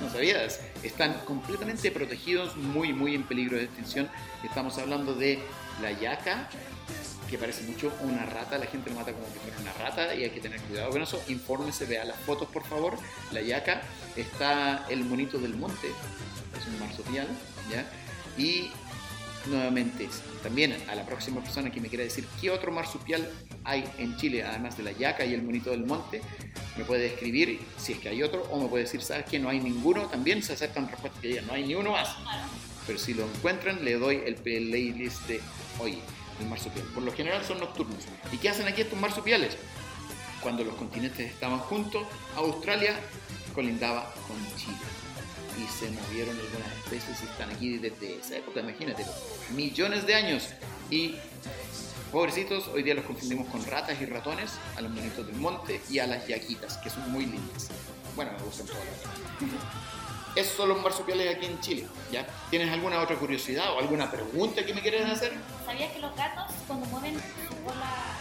No 0.02 0.10
sabías. 0.10 0.60
Están 0.82 1.12
completamente 1.24 1.92
protegidos, 1.92 2.56
muy, 2.56 2.92
muy 2.92 3.14
en 3.14 3.22
peligro 3.22 3.56
de 3.56 3.64
extinción. 3.64 4.08
Estamos 4.42 4.76
hablando 4.78 5.14
de 5.14 5.38
la 5.80 5.92
yaca, 5.92 6.48
que 7.28 7.38
parece 7.38 7.62
mucho 7.64 7.92
una 8.02 8.24
rata. 8.24 8.58
La 8.58 8.66
gente 8.66 8.90
lo 8.90 8.96
mata 8.96 9.12
como 9.12 9.26
que 9.32 9.38
fuera 9.40 9.58
una 9.60 9.72
rata 9.72 10.14
y 10.14 10.24
hay 10.24 10.30
que 10.30 10.40
tener 10.40 10.60
cuidado 10.62 10.90
con 10.90 11.02
eso. 11.02 11.22
Infórmese, 11.28 11.84
vea 11.84 12.04
las 12.04 12.18
fotos, 12.20 12.48
por 12.48 12.64
favor. 12.64 12.98
La 13.32 13.40
yaca. 13.40 13.82
Está 14.16 14.86
el 14.88 15.04
monito 15.04 15.38
del 15.38 15.56
monte, 15.56 15.88
es 15.88 16.66
un 16.66 16.80
marsupial, 16.80 17.28
¿ya? 17.70 17.86
Y 18.36 18.70
nuevamente, 19.46 20.08
también 20.42 20.76
a 20.88 20.94
la 20.94 21.06
próxima 21.06 21.40
persona 21.40 21.70
que 21.70 21.80
me 21.80 21.88
quiera 21.88 22.04
decir 22.04 22.26
qué 22.40 22.50
otro 22.50 22.72
marsupial 22.72 23.28
hay 23.64 23.84
en 23.98 24.16
Chile, 24.16 24.42
además 24.42 24.76
de 24.76 24.82
la 24.82 24.92
yaca 24.92 25.24
y 25.24 25.34
el 25.34 25.42
monito 25.42 25.70
del 25.70 25.84
monte, 25.84 26.20
me 26.76 26.84
puede 26.84 27.06
escribir 27.06 27.60
si 27.76 27.92
es 27.92 27.98
que 27.98 28.08
hay 28.08 28.22
otro, 28.22 28.42
o 28.50 28.60
me 28.60 28.68
puede 28.68 28.84
decir, 28.84 29.02
¿sabes 29.02 29.26
que 29.26 29.38
no 29.38 29.48
hay 29.48 29.60
ninguno? 29.60 30.06
También 30.06 30.42
se 30.42 30.54
aceptan 30.54 30.88
respuestas 30.88 31.20
que 31.20 31.28
digan, 31.28 31.46
no 31.46 31.52
hay 31.52 31.66
ni 31.66 31.74
uno 31.74 31.92
más. 31.92 32.08
Pero 32.86 32.98
si 32.98 33.14
lo 33.14 33.24
encuentran, 33.24 33.84
le 33.84 33.94
doy 33.94 34.22
el 34.24 34.34
playlist 34.36 35.26
de 35.28 35.40
hoy, 35.78 35.98
el 36.40 36.46
marsupial. 36.46 36.86
Por 36.94 37.02
lo 37.02 37.12
general 37.12 37.44
son 37.44 37.60
nocturnos. 37.60 38.04
¿Y 38.32 38.38
qué 38.38 38.48
hacen 38.48 38.66
aquí 38.66 38.82
estos 38.82 38.98
marsupiales? 38.98 39.56
Cuando 40.42 40.64
los 40.64 40.74
continentes 40.74 41.30
estaban 41.30 41.58
juntos, 41.58 42.06
Australia 42.36 42.94
colindaba 43.54 44.12
con 44.26 44.36
Chile. 44.56 44.76
Y 45.58 45.66
se 45.66 45.90
movieron 45.90 46.38
algunas 46.38 46.72
especies 46.84 47.20
y 47.20 47.24
están 47.24 47.50
aquí 47.50 47.78
desde 47.78 48.18
esa 48.18 48.36
época, 48.36 48.60
imagínate, 48.60 49.04
millones 49.54 50.06
de 50.06 50.14
años. 50.14 50.50
Y 50.90 51.16
pobrecitos, 52.12 52.68
hoy 52.68 52.84
día 52.84 52.94
los 52.94 53.04
confundimos 53.04 53.48
con 53.48 53.64
ratas 53.66 54.00
y 54.00 54.06
ratones, 54.06 54.52
a 54.76 54.80
los 54.80 54.92
monitos 54.92 55.26
del 55.26 55.36
monte 55.36 55.80
y 55.90 55.98
a 55.98 56.06
las 56.06 56.28
yaquitas, 56.28 56.78
que 56.78 56.90
son 56.90 57.10
muy 57.10 57.26
lindas. 57.26 57.68
Bueno, 58.14 58.32
me 58.38 58.44
gustan 58.44 58.66
todas 58.66 58.84
las 58.84 59.97
esos 60.38 60.56
son 60.56 60.68
los 60.68 60.82
marsupiales 60.82 61.36
aquí 61.36 61.46
en 61.46 61.60
Chile. 61.60 61.86
¿ya? 62.12 62.26
¿Tienes 62.50 62.70
alguna 62.72 63.00
otra 63.00 63.16
curiosidad 63.16 63.72
o 63.74 63.78
alguna 63.78 64.10
pregunta 64.10 64.64
que 64.64 64.72
me 64.72 64.80
quieres 64.80 65.04
hacer? 65.04 65.32
¿Sabías 65.66 65.92
que 65.92 65.98
los 66.00 66.14
gatos 66.14 66.52
cuando 66.66 66.86
mueven 66.86 67.14
su 67.14 67.56
cola 67.64 68.16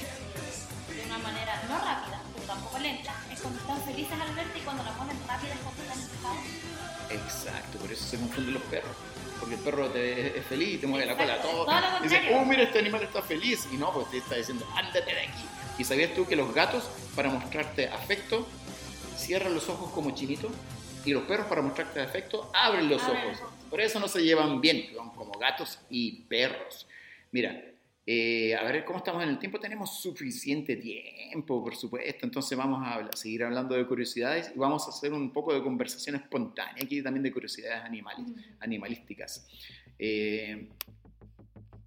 eh, 0.00 0.94
de 0.94 1.06
una 1.06 1.18
manera 1.18 1.62
no 1.68 1.78
rápida, 1.78 2.22
pero 2.34 2.46
tampoco 2.46 2.78
lenta, 2.78 3.14
es 3.32 3.40
cuando 3.40 3.60
están 3.60 3.82
felices 3.82 4.12
al 4.12 4.34
verte 4.34 4.58
y 4.58 4.62
cuando 4.62 4.84
la 4.84 4.92
mueven 4.92 5.16
rápida 5.26 5.54
es 5.54 5.60
cuando 5.60 5.82
están 5.82 5.98
enojados? 5.98 6.70
Exacto, 7.10 7.78
por 7.78 7.90
eso 7.90 8.04
se 8.04 8.18
confunden 8.18 8.54
los 8.54 8.62
perros. 8.64 8.92
Porque 9.40 9.54
el 9.54 9.60
perro 9.62 9.88
te, 9.88 10.38
es 10.38 10.46
feliz 10.46 10.74
y 10.74 10.78
te 10.78 10.86
mueve 10.86 11.06
la 11.06 11.16
cola 11.16 11.34
Exacto, 11.34 11.50
todo. 11.50 11.64
todo 11.64 11.80
lo 11.80 12.00
Dice, 12.00 12.30
oh, 12.34 12.44
mira, 12.44 12.62
este 12.62 12.78
animal 12.78 13.02
está 13.02 13.22
feliz. 13.22 13.66
Y 13.72 13.76
no, 13.76 13.90
pues 13.90 14.10
te 14.10 14.18
está 14.18 14.36
diciendo, 14.36 14.66
ándate 14.76 15.14
de 15.14 15.22
aquí. 15.22 15.44
¿Y 15.78 15.84
sabías 15.84 16.14
tú 16.14 16.26
que 16.26 16.36
los 16.36 16.52
gatos, 16.54 16.84
para 17.16 17.30
mostrarte 17.30 17.88
afecto, 17.88 18.46
cierran 19.16 19.54
los 19.54 19.68
ojos 19.70 19.90
como 19.92 20.10
chinito? 20.10 20.50
Y 21.04 21.12
los 21.12 21.22
perros, 21.24 21.46
para 21.46 21.62
mostrarte 21.62 22.00
afecto, 22.00 22.50
abren 22.54 22.88
los 22.88 23.02
ojos. 23.02 23.38
Por 23.70 23.80
eso 23.80 23.98
no 24.00 24.08
se 24.08 24.22
llevan 24.22 24.60
bien, 24.60 24.86
son 24.94 25.10
como 25.10 25.32
gatos 25.38 25.78
y 25.88 26.22
perros. 26.22 26.86
Mira, 27.32 27.64
eh, 28.06 28.54
a 28.56 28.62
ver 28.64 28.84
cómo 28.84 28.98
estamos 28.98 29.22
en 29.22 29.28
el 29.30 29.38
tiempo. 29.38 29.58
Tenemos 29.60 30.00
suficiente 30.00 30.76
tiempo, 30.76 31.62
por 31.62 31.76
supuesto. 31.76 32.26
Entonces 32.26 32.58
vamos 32.58 32.84
a 32.86 32.94
hablar- 32.94 33.16
seguir 33.16 33.44
hablando 33.44 33.76
de 33.76 33.86
curiosidades 33.86 34.52
y 34.54 34.58
vamos 34.58 34.86
a 34.86 34.90
hacer 34.90 35.12
un 35.12 35.32
poco 35.32 35.54
de 35.54 35.62
conversación 35.62 36.16
espontánea 36.16 36.82
aquí 36.84 37.02
también 37.02 37.22
de 37.22 37.32
curiosidades 37.32 37.84
animales, 37.84 38.26
animalísticas. 38.58 39.46
Eh, 39.98 40.68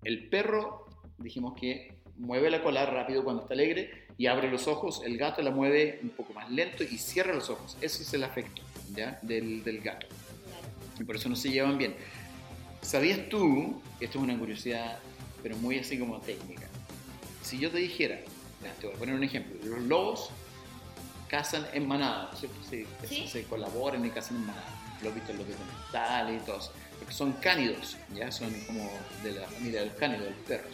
el 0.04 0.30
perro, 0.30 0.88
dijimos 1.18 1.54
que 1.60 1.98
mueve 2.18 2.50
la 2.50 2.64
cola 2.64 2.86
rápido 2.86 3.24
cuando 3.24 3.42
está 3.44 3.54
alegre 3.54 4.06
y 4.18 4.28
abre 4.28 4.50
los 4.50 4.68
ojos. 4.68 5.02
El 5.06 5.18
gato 5.18 5.42
la 5.42 5.52
mueve 5.52 6.00
un 6.02 6.10
poco 6.10 6.34
más 6.34 6.50
lento 6.50 6.84
y 6.84 6.98
cierra 6.98 7.34
los 7.34 7.50
ojos. 7.50 7.78
Ese 7.82 8.04
es 8.04 8.14
el 8.14 8.24
afecto 8.24 8.62
¿ya? 8.96 9.20
Del, 9.22 9.64
del 9.64 9.82
gato. 9.82 10.08
Y 11.00 11.04
por 11.04 11.16
eso 11.16 11.30
no 11.30 11.36
se 11.36 11.50
llevan 11.50 11.78
bien. 11.78 11.96
¿Sabías 12.82 13.30
tú, 13.30 13.82
esto 14.00 14.18
es 14.20 14.24
una 14.24 14.38
curiosidad, 14.38 15.00
pero 15.42 15.56
muy 15.58 15.80
así 15.80 15.98
como 15.98 16.20
técnica, 16.20 16.68
si 17.42 17.58
yo 17.60 17.72
te 17.72 17.78
dijera, 17.78 18.20
te 18.80 18.88
voy 18.88 18.96
a 18.96 19.00
poner 19.00 19.16
un 19.16 19.24
ejemplo, 19.24 19.56
los 19.70 19.84
lobos 19.84 20.30
cazan 21.28 21.66
en 21.74 21.88
manada, 21.88 22.26
¿no 22.26 22.34
es 22.34 22.40
¿cierto? 22.40 22.58
Se, 22.70 22.86
Sí. 23.08 23.28
se 23.28 23.44
colaboran 23.46 24.06
y 24.06 24.10
cazan 24.10 24.38
en 24.38 24.46
manada. 24.48 24.68
Lo 25.02 25.10
he 25.10 25.14
visto 25.14 25.32
en 25.32 25.40
los 25.40 25.48
documentales 25.48 26.42
y 26.42 26.46
todo 26.46 26.60
eso. 26.60 26.72
Porque 27.00 27.14
son 27.14 27.34
cánidos, 27.34 27.98
ya 28.14 28.32
son 28.32 28.54
como 28.68 28.90
de 29.24 29.32
la 29.32 29.48
familia 29.48 29.80
de 29.82 29.86
los 29.88 29.96
cánidos, 29.96 30.24
de 30.26 30.30
los 30.30 30.40
perros. 30.42 30.72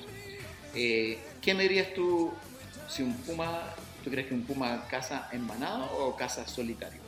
Eh, 0.76 1.18
¿Qué 1.42 1.54
me 1.54 1.64
dirías 1.64 1.94
tú 1.96 2.32
si 2.88 3.02
un 3.04 3.14
puma, 3.16 3.74
tú 4.04 4.12
crees 4.12 4.28
que 4.28 4.34
un 4.36 4.44
puma 4.44 4.86
caza 4.90 5.30
en 5.32 5.48
manada 5.48 5.86
o 5.86 6.16
caza 6.16 6.46
solitario? 6.48 7.00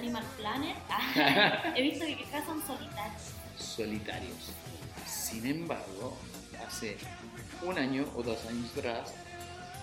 Animal 0.00 0.24
Planet, 0.38 0.76
he 1.76 1.82
visto 1.82 2.06
que 2.06 2.24
cazan 2.30 2.60
solitarios. 2.66 3.22
solitarios. 3.58 4.52
Sin 5.06 5.46
embargo, 5.46 6.16
hace 6.66 6.96
un 7.62 7.78
año 7.78 8.06
o 8.16 8.22
dos 8.22 8.38
años 8.46 8.70
atrás, 8.76 9.12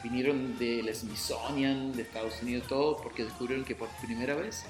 vinieron 0.03 0.57
del 0.57 0.93
Smithsonian, 0.93 1.93
de 1.93 2.01
Estados 2.01 2.41
Unidos, 2.41 2.67
todo, 2.67 2.97
porque 2.97 3.23
descubrieron 3.23 3.63
que 3.63 3.75
por 3.75 3.89
primera 4.01 4.35
vez 4.35 4.65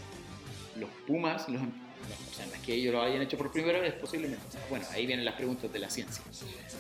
los 0.76 0.90
pumas, 1.08 1.48
los, 1.48 1.62
o 1.62 2.36
sea, 2.36 2.46
no 2.46 2.54
es 2.54 2.62
que 2.62 2.74
ellos 2.74 2.94
lo 2.94 3.02
hayan 3.02 3.22
hecho 3.22 3.38
por 3.38 3.52
primera 3.52 3.80
vez, 3.80 3.94
posiblemente. 3.94 4.44
Bueno, 4.70 4.86
ahí 4.92 5.06
vienen 5.06 5.26
las 5.26 5.36
preguntas 5.36 5.72
de 5.72 5.80
la 5.80 5.90
ciencia. 5.90 6.24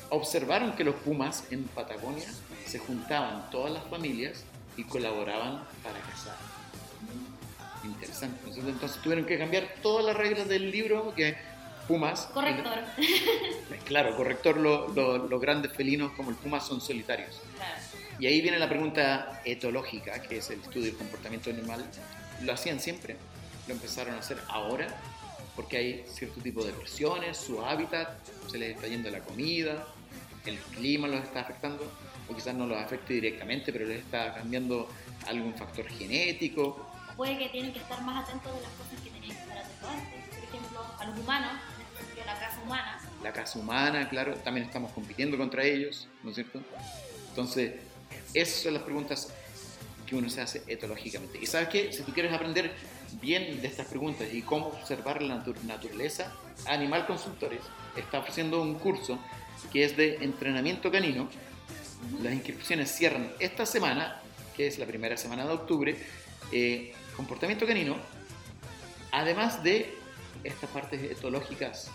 Observaron 0.09 0.73
que 0.73 0.83
los 0.83 0.95
pumas 0.95 1.45
en 1.51 1.63
Patagonia 1.63 2.27
se 2.65 2.79
juntaban 2.79 3.49
todas 3.49 3.71
las 3.71 3.83
familias 3.85 4.43
y 4.75 4.83
colaboraban 4.83 5.63
para 5.83 5.99
cazar. 5.99 6.56
Interesante. 7.87 8.37
Entonces, 8.39 8.63
entonces 8.65 9.01
tuvieron 9.01 9.25
que 9.25 9.37
cambiar 9.37 9.67
todas 9.81 10.05
las 10.05 10.15
reglas 10.15 10.47
del 10.47 10.69
libro 10.71 11.13
que 11.15 11.35
pumas. 11.87 12.27
Corrector. 12.33 12.79
Claro, 13.85 14.15
corrector, 14.17 14.57
lo- 14.57 14.89
lo- 14.89 15.17
los 15.27 15.41
grandes 15.41 15.71
felinos 15.73 16.11
como 16.13 16.29
el 16.31 16.35
puma 16.35 16.59
son 16.59 16.81
solitarios. 16.81 17.39
Claro. 17.55 17.75
Y 18.19 18.25
ahí 18.27 18.41
viene 18.41 18.59
la 18.59 18.67
pregunta 18.67 19.41
etológica, 19.45 20.21
que 20.21 20.37
es 20.37 20.49
el 20.49 20.59
estudio 20.59 20.87
del 20.87 20.97
comportamiento 20.97 21.49
animal. 21.49 21.85
Lo 22.43 22.51
hacían 22.53 22.79
siempre, 22.79 23.15
lo 23.67 23.73
empezaron 23.73 24.15
a 24.15 24.19
hacer 24.19 24.37
ahora, 24.49 24.87
porque 25.55 25.77
hay 25.77 26.05
cierto 26.07 26.41
tipo 26.41 26.63
de 26.63 26.73
presiones, 26.73 27.37
su 27.37 27.63
hábitat, 27.63 28.09
se 28.49 28.57
les 28.57 28.75
está 28.75 28.87
yendo 28.87 29.09
la 29.09 29.19
comida, 29.21 29.85
el 30.45 30.57
clima 30.57 31.07
los 31.07 31.23
está 31.23 31.41
afectando, 31.41 31.89
o 32.29 32.35
quizás 32.35 32.53
no 32.55 32.65
los 32.67 32.77
afecte 32.79 33.13
directamente, 33.13 33.71
pero 33.71 33.85
les 33.85 33.99
está 33.99 34.33
cambiando 34.33 34.89
algún 35.27 35.53
factor 35.53 35.87
genético. 35.87 36.85
Puede 37.17 37.37
que 37.37 37.49
tienen 37.49 37.73
que 37.73 37.79
estar 37.79 38.01
más 38.03 38.23
atentos 38.23 38.53
de 38.55 38.61
las 38.61 38.71
cosas 38.71 39.01
que 39.03 39.09
tenían 39.09 39.35
que 39.35 39.41
estar 39.41 39.57
atentos 39.57 39.89
antes. 39.89 40.35
Por 40.35 40.43
ejemplo, 40.43 40.85
a 40.99 41.05
los 41.05 41.19
humanos, 41.19 41.51
en 42.19 42.25
la 42.25 42.39
caza 42.39 42.61
humana. 42.63 42.99
la 43.23 43.33
caza 43.33 43.59
humana, 43.59 44.09
claro, 44.09 44.35
también 44.35 44.65
estamos 44.67 44.91
compitiendo 44.91 45.37
contra 45.37 45.63
ellos, 45.63 46.07
¿no 46.23 46.29
es 46.29 46.35
cierto? 46.35 46.61
Entonces, 47.29 47.73
esas 48.33 48.61
son 48.61 48.75
las 48.75 48.83
preguntas 48.83 49.29
que 50.05 50.15
uno 50.15 50.29
se 50.29 50.41
hace 50.41 50.63
etológicamente. 50.67 51.39
Y 51.41 51.47
sabes 51.47 51.69
qué, 51.69 51.91
si 51.91 52.03
tú 52.03 52.13
quieres 52.13 52.31
aprender 52.33 52.71
bien 53.21 53.61
de 53.61 53.67
estas 53.67 53.87
preguntas 53.87 54.27
y 54.31 54.41
cómo 54.43 54.67
observar 54.67 55.21
la 55.23 55.43
natu- 55.43 55.59
naturaleza, 55.63 56.31
Animal 56.67 57.05
Consultores 57.07 57.61
está 57.95 58.19
ofreciendo 58.19 58.61
un 58.61 58.75
curso 58.75 59.19
que 59.73 59.83
es 59.83 59.97
de 59.97 60.15
entrenamiento 60.23 60.91
canino. 60.91 61.27
Las 62.21 62.31
inscripciones 62.33 62.91
cierran 62.91 63.31
esta 63.39 63.65
semana, 63.65 64.21
que 64.55 64.67
es 64.67 64.77
la 64.77 64.85
primera 64.85 65.17
semana 65.17 65.45
de 65.45 65.53
octubre. 65.53 65.97
Eh, 66.51 66.93
comportamiento 67.17 67.65
canino, 67.65 67.97
además 69.11 69.63
de 69.63 69.93
estas 70.43 70.69
partes 70.69 71.01
etológicas 71.01 71.91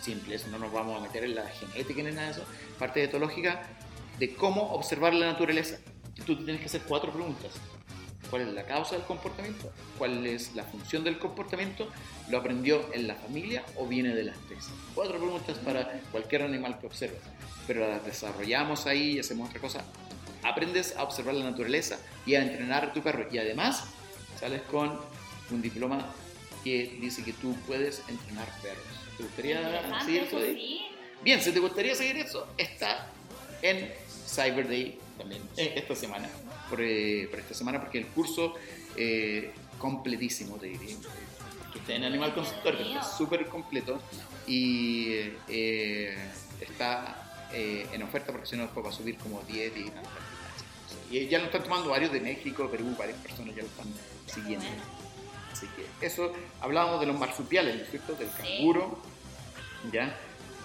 simples, 0.00 0.48
no 0.48 0.58
nos 0.58 0.72
vamos 0.72 0.98
a 0.98 1.00
meter 1.00 1.22
en 1.24 1.36
la 1.36 1.46
genética 1.46 2.02
ni 2.02 2.10
nada 2.10 2.26
de 2.26 2.32
eso, 2.32 2.44
parte 2.78 3.04
etológica 3.04 3.62
de 4.18 4.34
cómo 4.34 4.72
observar 4.72 5.14
la 5.14 5.26
naturaleza. 5.26 5.78
Tú 6.26 6.36
tienes 6.36 6.60
que 6.60 6.66
hacer 6.66 6.82
cuatro 6.82 7.12
preguntas. 7.12 7.52
¿Cuál 8.30 8.42
es 8.42 8.54
la 8.54 8.64
causa 8.64 8.96
del 8.96 9.04
comportamiento? 9.04 9.70
¿Cuál 9.98 10.26
es 10.26 10.54
la 10.54 10.64
función 10.64 11.04
del 11.04 11.18
comportamiento? 11.18 11.88
¿Lo 12.30 12.38
aprendió 12.38 12.92
en 12.94 13.06
la 13.06 13.14
familia 13.14 13.62
o 13.76 13.86
viene 13.86 14.14
de 14.14 14.24
la 14.24 14.32
especie? 14.32 14.72
Cuatro 14.94 15.18
preguntas 15.18 15.58
para 15.58 16.00
cualquier 16.10 16.42
animal 16.42 16.78
que 16.78 16.86
observes. 16.86 17.20
Pero 17.66 17.86
las 17.86 18.04
desarrollamos 18.04 18.86
ahí 18.86 19.12
y 19.12 19.18
hacemos 19.18 19.50
otra 19.50 19.60
cosa. 19.60 19.84
Aprendes 20.42 20.96
a 20.96 21.02
observar 21.02 21.34
la 21.34 21.44
naturaleza 21.44 21.98
y 22.24 22.34
a 22.34 22.42
entrenar 22.42 22.94
tu 22.94 23.02
perro. 23.02 23.26
Y 23.30 23.36
además 23.36 23.84
sales 24.42 24.62
con 24.62 24.98
un 25.52 25.62
diploma 25.62 26.04
que 26.64 26.98
dice 27.00 27.22
que 27.22 27.32
tú 27.32 27.54
puedes 27.64 28.02
entrenar 28.08 28.48
perros. 28.60 28.84
¿Te 29.16 29.22
gustaría 29.22 30.00
seguir 30.04 30.22
eso 30.22 30.40
sí. 30.40 30.80
Bien, 31.22 31.40
si 31.40 31.52
te 31.52 31.60
gustaría 31.60 31.94
seguir 31.94 32.16
eso, 32.16 32.48
está 32.58 33.06
en 33.62 33.88
Cyber 34.26 34.66
Day 34.66 34.98
también 35.16 35.42
eh, 35.56 35.74
esta 35.76 35.94
semana. 35.94 36.28
Por, 36.68 36.80
eh, 36.80 37.28
por 37.30 37.38
esta 37.38 37.54
semana, 37.54 37.80
porque 37.80 37.98
el 37.98 38.06
curso 38.08 38.54
eh, 38.96 39.52
completísimo, 39.78 40.56
te 40.56 40.66
diría. 40.66 40.96
Que 41.72 41.78
está 41.78 41.94
en 41.94 42.02
Animal 42.02 42.34
Consultor, 42.34 42.76
que 42.76 42.82
está 42.82 43.04
súper 43.04 43.46
completo 43.46 44.00
y 44.48 45.18
eh, 45.48 46.18
está 46.60 47.28
en 47.52 48.02
oferta 48.02 48.32
porque 48.32 48.46
si 48.46 48.56
no 48.56 48.62
después 48.62 48.84
va 48.84 48.90
a 48.90 48.92
subir 48.92 49.16
como 49.18 49.40
10 49.42 49.76
y 49.76 49.84
tantas. 49.84 50.12
Y 51.12 51.28
ya 51.28 51.38
lo 51.38 51.44
están 51.44 51.62
tomando 51.62 51.90
varios 51.90 52.10
de 52.10 52.20
México, 52.20 52.68
Perú, 52.68 52.96
varias 52.98 53.18
personas 53.18 53.54
ya 53.54 53.62
lo 53.62 53.68
están 53.68 53.86
siguiendo. 54.32 54.66
Bueno. 54.66 54.82
Así 55.52 55.66
que 55.68 56.06
eso, 56.06 56.32
hablábamos 56.60 57.00
de 57.00 57.06
los 57.06 57.18
marsupiales, 57.18 57.76
¿no 57.76 57.82
es 57.82 57.90
cierto? 57.90 58.14
Del 58.14 58.30
canguro, 58.30 58.98
¿ya? 59.92 60.16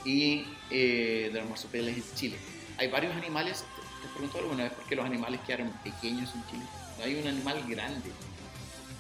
Y 0.06 0.46
eh, 0.70 1.30
de 1.34 1.40
los 1.40 1.50
marsupiales 1.50 1.98
en 1.98 2.16
Chile. 2.16 2.38
Hay 2.78 2.90
varios 2.90 3.16
animales, 3.16 3.66
te, 3.76 4.08
te 4.08 4.14
pregunto 4.14 4.38
alguna 4.40 4.64
vez 4.64 4.74
por 4.74 4.86
qué 4.86 4.96
los 4.96 5.06
animales 5.06 5.42
quedaron 5.46 5.72
pequeños 5.84 6.34
en 6.34 6.46
Chile. 6.48 6.64
No 6.98 7.04
hay 7.04 7.16
un 7.16 7.28
animal 7.28 7.64
grande, 7.68 8.12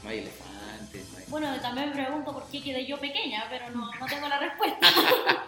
no 0.03 0.09
hay 0.09 0.19
elefantes, 0.19 1.09
no 1.11 1.17
hay... 1.17 1.23
Bueno, 1.27 1.59
también 1.61 1.89
me 1.89 1.95
pregunto 1.95 2.33
por 2.33 2.47
qué 2.49 2.61
quedé 2.61 2.85
yo 2.85 2.99
pequeña, 2.99 3.45
pero 3.49 3.69
no, 3.71 3.89
no 3.99 4.05
tengo 4.05 4.27
la 4.27 4.39
respuesta. 4.39 4.87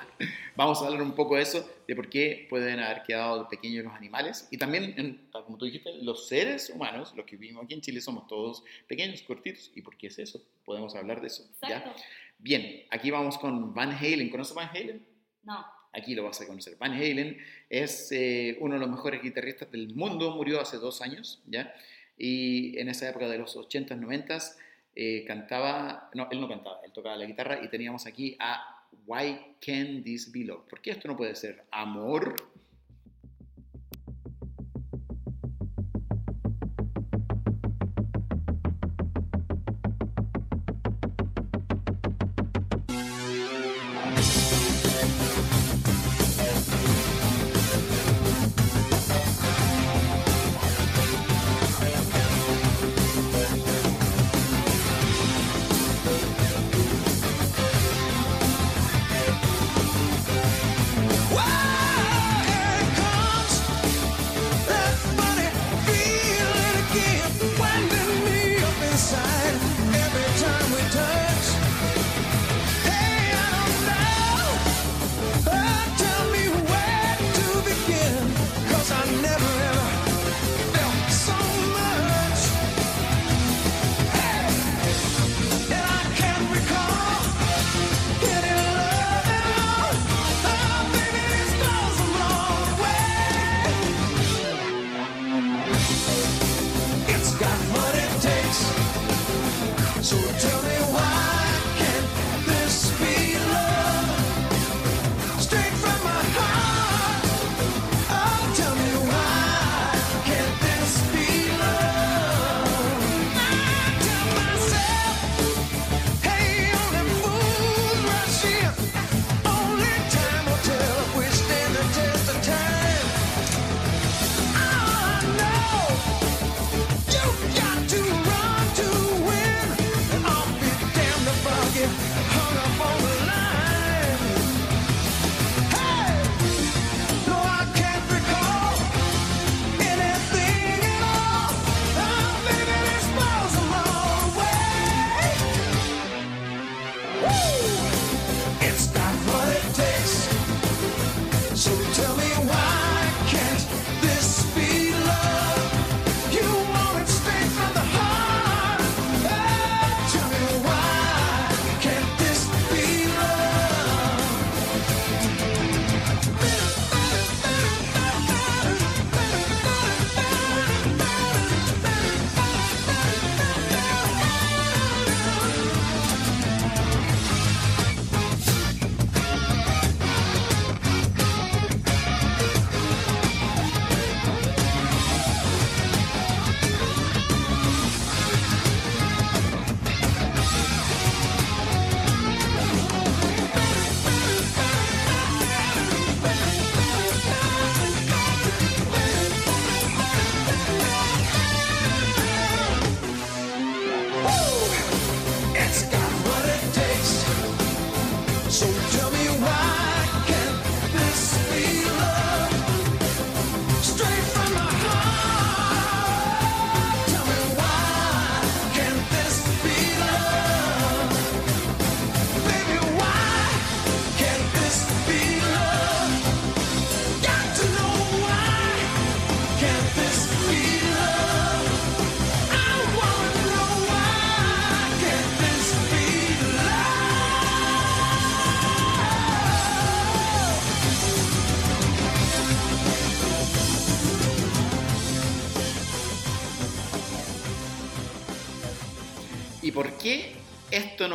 Vamos 0.60 0.82
a 0.82 0.88
hablar 0.88 1.02
un 1.02 1.14
poco 1.14 1.38
de 1.38 1.44
eso, 1.44 1.66
de 1.88 1.96
por 1.96 2.10
qué 2.10 2.46
pueden 2.50 2.82
haber 2.82 3.04
quedado 3.04 3.48
pequeños 3.48 3.86
los 3.86 3.94
animales. 3.94 4.46
Y 4.52 4.58
también, 4.58 4.94
en- 4.98 5.30
como 5.32 5.58
tú 5.58 5.64
dijiste, 5.64 5.90
los 6.04 6.28
seres 6.28 6.70
humanos, 6.70 7.14
los 7.16 7.26
que 7.26 7.38
vivimos 7.38 7.64
aquí 7.64 7.76
en 7.76 7.80
Chile, 7.80 8.02
somos 8.02 8.28
todos 8.28 8.66
pequeños, 8.86 9.22
cortitos. 9.22 9.72
¿Y 9.74 9.82
por 9.82 9.96
qué 9.96 10.08
es 10.08 10.20
eso? 10.20 10.44
Podemos 10.66 10.94
hablar 10.96 11.22
de 11.22 11.28
eso. 11.28 11.50
¿ya? 11.62 11.94
Bien, 12.40 12.84
aquí 12.92 13.10
vamos 13.10 13.38
con 13.38 13.74
Van 13.74 13.92
Halen. 13.94 14.30
¿Conoces 14.30 14.54
Van 14.54 14.68
Halen? 14.68 15.08
No. 15.44 15.66
Aquí 15.94 16.14
lo 16.14 16.26
vas 16.26 16.42
a 16.42 16.46
conocer. 16.46 16.76
Van 16.78 16.92
Halen 16.92 17.38
es 17.70 18.12
eh, 18.12 18.58
uno 18.60 18.74
de 18.74 18.82
los 18.82 18.90
mejores 18.90 19.22
guitarristas 19.24 19.72
del 19.72 19.96
mundo, 19.96 20.36
murió 20.36 20.60
hace 20.60 20.76
dos 20.76 21.02
años, 21.02 21.42
¿ya? 21.48 21.74
Y 22.18 22.78
en 22.78 22.90
esa 22.90 23.08
época 23.08 23.30
de 23.30 23.38
los 23.38 23.56
80s, 23.56 23.98
90s, 23.98 24.58
eh, 24.94 25.24
cantaba, 25.26 26.10
no, 26.14 26.28
él 26.30 26.42
no 26.42 26.50
cantaba, 26.50 26.82
él 26.84 26.92
tocaba 26.92 27.16
la 27.16 27.24
guitarra 27.24 27.64
y 27.64 27.70
teníamos 27.70 28.06
aquí 28.06 28.36
a 28.42 28.76
Why 29.06 29.56
Can 29.60 30.04
This 30.04 30.32
Be 30.32 30.44
Love? 30.46 30.68
¿Por 30.70 30.82
qué 30.82 30.92
esto 30.92 31.08
no 31.08 31.18
puede 31.18 31.36
ser 31.36 31.66
amor? 31.72 32.36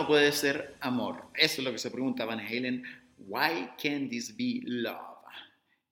Puede 0.07 0.33
ser 0.33 0.77
amor? 0.81 1.27
Eso 1.35 1.61
es 1.61 1.65
lo 1.65 1.73
que 1.73 1.79
se 1.79 1.91
pregunta 1.91 2.25
Van 2.25 2.41
Halen. 2.41 2.83
Why 3.19 3.71
can't 3.83 4.11
this 4.11 4.37
be 4.37 4.61
love? 4.65 5.15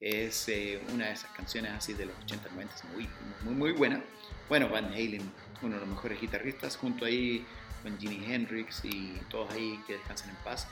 Es 0.00 0.48
eh, 0.48 0.80
una 0.92 1.06
de 1.06 1.12
esas 1.12 1.30
canciones 1.30 1.72
así 1.72 1.92
de 1.92 2.06
los 2.06 2.16
80, 2.24 2.48
90, 2.50 2.74
muy, 2.92 3.08
muy, 3.44 3.54
muy 3.54 3.72
buena. 3.72 4.02
Bueno, 4.48 4.68
Van 4.68 4.86
Halen, 4.86 5.22
uno 5.62 5.74
de 5.74 5.80
los 5.80 5.88
mejores 5.88 6.20
guitarristas, 6.20 6.76
junto 6.76 7.04
ahí 7.04 7.46
con 7.82 7.98
Jimi 7.98 8.24
Hendrix 8.24 8.84
y 8.84 9.20
todos 9.30 9.52
ahí 9.52 9.78
que 9.86 9.94
descansen 9.94 10.30
en 10.30 10.36
paz, 10.36 10.66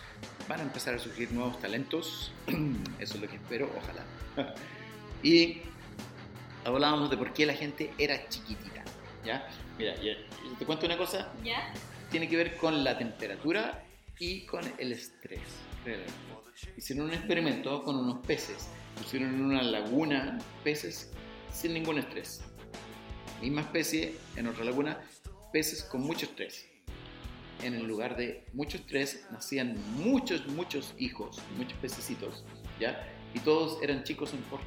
van 0.49 0.61
a 0.61 0.63
empezar 0.65 0.95
a 0.95 0.99
surgir 0.99 1.31
nuevos 1.33 1.61
talentos. 1.61 2.33
Eso 2.99 3.15
es 3.15 3.21
lo 3.21 3.29
que 3.29 3.37
espero, 3.37 3.71
ojalá. 3.77 4.55
y 5.23 5.63
hablábamos 6.65 7.11
de 7.11 7.17
por 7.17 7.33
qué 7.33 7.47
la 7.47 7.55
gente 7.55 7.93
era 7.99 8.29
chiquitita. 8.29 8.83
¿ya? 9.25 9.49
Mira, 9.79 9.95
te 10.59 10.67
cuento 10.67 10.87
una 10.87 10.97
cosa, 10.97 11.33
¿Ya? 11.45 11.73
Tiene 12.11 12.29
que 12.29 12.37
ver 12.37 12.57
con 12.57 12.83
la 12.85 12.99
temperatura 12.99 13.85
y 14.19 14.45
con 14.47 14.63
el 14.79 14.93
estrés. 14.93 15.41
créelo. 15.85 16.05
Hicieron 16.77 17.07
un 17.07 17.15
experimento 17.15 17.83
con 17.85 17.97
unos 17.97 18.25
peces. 18.27 18.69
Pusieron 18.97 19.35
en 19.35 19.43
una 19.43 19.63
laguna 19.63 20.39
peces 20.63 21.11
sin 21.53 21.73
ningún 21.73 21.99
estrés. 21.99 22.43
Misma 23.41 23.63
especie 23.63 24.15
en 24.37 24.47
otra 24.49 24.65
laguna, 24.65 25.01
peces 25.53 25.83
con 25.85 26.03
mucho 26.03 26.27
estrés. 26.27 26.67
En 27.63 27.75
el 27.75 27.87
lugar 27.87 28.17
de 28.17 28.45
mucho 28.53 28.77
estrés 28.77 29.27
nacían 29.31 29.77
muchos, 29.97 30.47
muchos 30.49 30.95
hijos, 30.99 31.39
muchos 31.57 31.79
pececitos, 31.79 32.45
¿ya? 32.79 33.07
Y 33.35 33.41
todos 33.41 33.83
eran 33.83 34.03
chicos 34.05 34.33
en 34.35 34.41
porte, 34.43 34.67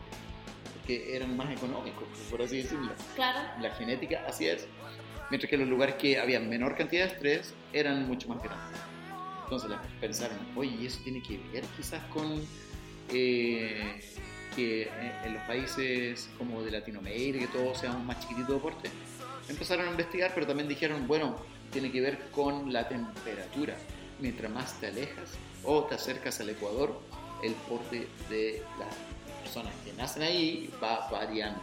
porque 0.75 1.15
eran 1.15 1.35
más 1.37 1.51
económicos, 1.51 2.07
por 2.31 2.41
así 2.41 2.57
decirlo 2.57 2.91
Claro. 3.15 3.39
la 3.61 3.71
genética 3.75 4.23
así 4.27 4.47
es. 4.47 4.67
Mientras 5.33 5.49
que 5.49 5.57
los 5.57 5.67
lugares 5.67 5.95
que 5.95 6.19
había 6.19 6.39
menor 6.39 6.77
cantidad 6.77 7.07
de 7.07 7.13
estrés 7.13 7.55
eran 7.73 8.07
mucho 8.07 8.27
más 8.27 8.37
grandes. 8.43 8.79
Entonces 9.45 9.67
las 9.67 9.79
pensaron, 9.99 10.37
oye, 10.55 10.75
¿y 10.79 10.85
eso 10.85 10.99
tiene 11.03 11.23
que 11.23 11.39
ver 11.51 11.63
quizás 11.75 12.03
con 12.13 12.39
eh, 13.09 13.99
que 14.55 14.91
en 15.23 15.33
los 15.33 15.41
países 15.45 16.29
como 16.37 16.61
de 16.61 16.69
Latinoamérica, 16.69 17.47
que 17.47 17.47
todos 17.47 17.79
seamos 17.79 18.05
más 18.05 18.19
chiquititos 18.19 18.53
de 18.53 18.61
porte? 18.61 18.91
Empezaron 19.49 19.87
a 19.87 19.89
investigar, 19.89 20.33
pero 20.35 20.45
también 20.45 20.69
dijeron, 20.69 21.07
bueno, 21.07 21.35
tiene 21.71 21.91
que 21.91 21.99
ver 21.99 22.29
con 22.29 22.71
la 22.71 22.87
temperatura. 22.87 23.75
Mientras 24.19 24.51
más 24.51 24.79
te 24.79 24.85
alejas 24.85 25.31
o 25.63 25.85
te 25.85 25.95
acercas 25.95 26.39
al 26.41 26.49
Ecuador, 26.49 27.01
el 27.41 27.53
porte 27.53 28.07
de 28.29 28.61
las 28.77 28.93
personas 29.41 29.73
que 29.83 29.93
nacen 29.93 30.21
ahí 30.21 30.69
va 30.79 31.09
variando. 31.09 31.59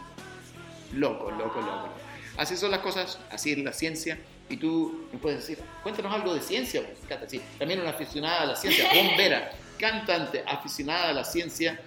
Loco, 0.91 1.31
loco, 1.31 1.61
loco. 1.61 2.10
Así 2.37 2.57
son 2.57 2.71
las 2.71 2.79
cosas, 2.79 3.19
así 3.29 3.51
es 3.51 3.57
la 3.59 3.73
ciencia. 3.73 4.17
Y 4.49 4.57
tú 4.57 5.07
me 5.13 5.19
puedes 5.19 5.39
decir, 5.39 5.63
cuéntanos 5.83 6.13
algo 6.13 6.33
de 6.33 6.41
ciencia, 6.41 6.83
Cata. 7.07 7.27
Sí, 7.27 7.41
también 7.57 7.79
una 7.79 7.91
aficionada 7.91 8.41
a 8.41 8.45
la 8.47 8.55
ciencia, 8.55 8.89
bombera, 8.93 9.51
cantante, 9.79 10.43
aficionada 10.45 11.09
a 11.09 11.13
la 11.13 11.23
ciencia. 11.23 11.79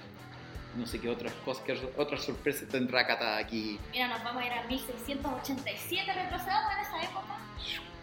No 0.75 0.87
sé 0.87 1.01
qué 1.01 1.09
otras 1.09 1.33
cosas, 1.45 1.63
qué 1.65 1.79
otras 1.97 2.25
sorpresas 2.25 2.69
tendrá 2.69 3.07
Cata 3.07 3.37
aquí. 3.37 3.79
Mira, 3.93 4.09
nos 4.09 4.25
vamos 4.25 4.43
a 4.43 4.47
ir 4.47 4.53
a 4.53 4.63
1687, 4.65 6.13
retrocedamos 6.13 6.73
en 6.73 6.81
esa 6.81 7.03
época, 7.03 7.39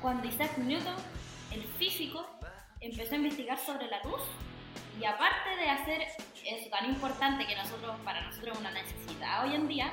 cuando 0.01 0.27
Isaac 0.27 0.57
Newton, 0.57 0.95
el 1.51 1.63
físico, 1.79 2.25
empezó 2.79 3.13
a 3.13 3.17
investigar 3.17 3.57
sobre 3.59 3.87
la 3.87 4.01
luz 4.03 4.21
y 4.99 5.05
aparte 5.05 5.49
de 5.57 5.69
hacer 5.69 6.01
eso 6.01 6.69
tan 6.69 6.85
importante 6.85 7.45
que 7.45 7.55
nosotros, 7.55 7.95
para 8.03 8.21
nosotros 8.21 8.53
es 8.53 8.59
una 8.59 8.71
necesidad 8.71 9.45
hoy 9.45 9.55
en 9.55 9.67
día, 9.67 9.91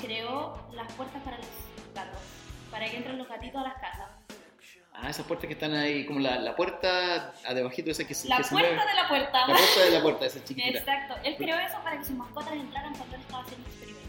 creó 0.00 0.58
las 0.72 0.90
puertas 0.92 1.22
para 1.22 1.36
los 1.36 1.46
gatos, 1.94 2.20
para 2.70 2.86
que 2.90 2.96
entren 2.96 3.18
los 3.18 3.28
gatitos 3.28 3.60
a 3.60 3.64
las 3.64 3.74
casas. 3.74 4.08
Ah, 5.00 5.08
esas 5.10 5.26
puertas 5.26 5.46
que 5.46 5.52
están 5.52 5.74
ahí, 5.74 6.04
como 6.06 6.18
la, 6.18 6.40
la 6.40 6.56
puerta 6.56 7.32
a 7.46 7.54
debajito 7.54 7.90
esa 7.90 8.04
que 8.04 8.14
se, 8.14 8.26
La 8.28 8.38
que 8.38 8.44
se 8.44 8.50
puerta 8.50 8.74
mueve. 8.74 8.90
de 8.90 8.96
la 8.96 9.08
puerta. 9.08 9.46
La 9.46 9.54
puerta 9.54 9.80
de 9.84 9.90
la 9.92 10.02
puerta, 10.02 10.26
esa 10.26 10.42
chiquitita. 10.44 10.78
Exacto, 10.78 11.14
él 11.22 11.36
creó 11.36 11.56
eso 11.58 11.78
para 11.84 11.98
que 11.98 12.04
sus 12.04 12.16
mascotas 12.16 12.52
entraran 12.54 12.94
cuando 12.96 13.14
él 13.14 13.20
estaba 13.22 13.42
haciendo 13.44 13.68
experimentos. 13.68 14.08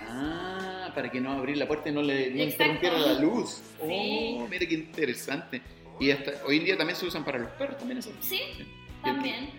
Ah, 0.00 0.90
para 0.94 1.10
que 1.10 1.20
no 1.20 1.32
abrir 1.32 1.56
la 1.58 1.66
puerta 1.66 1.88
y 1.88 1.92
no 1.92 2.00
le 2.02 2.30
no 2.30 2.42
interrumpiera 2.44 2.98
la 2.98 3.14
luz. 3.14 3.62
Oh, 3.82 4.46
mira 4.48 4.66
qué 4.66 4.74
interesante. 4.74 5.60
Y 6.00 6.10
hasta, 6.10 6.30
hoy 6.46 6.56
en 6.58 6.64
día 6.64 6.76
también 6.78 6.96
se 6.96 7.04
usan 7.06 7.24
para 7.24 7.38
los 7.38 7.50
perros, 7.52 7.76
también 7.78 7.98
esas. 7.98 8.12
Sí, 8.20 8.38
Sí. 8.56 8.66
también. 9.02 9.50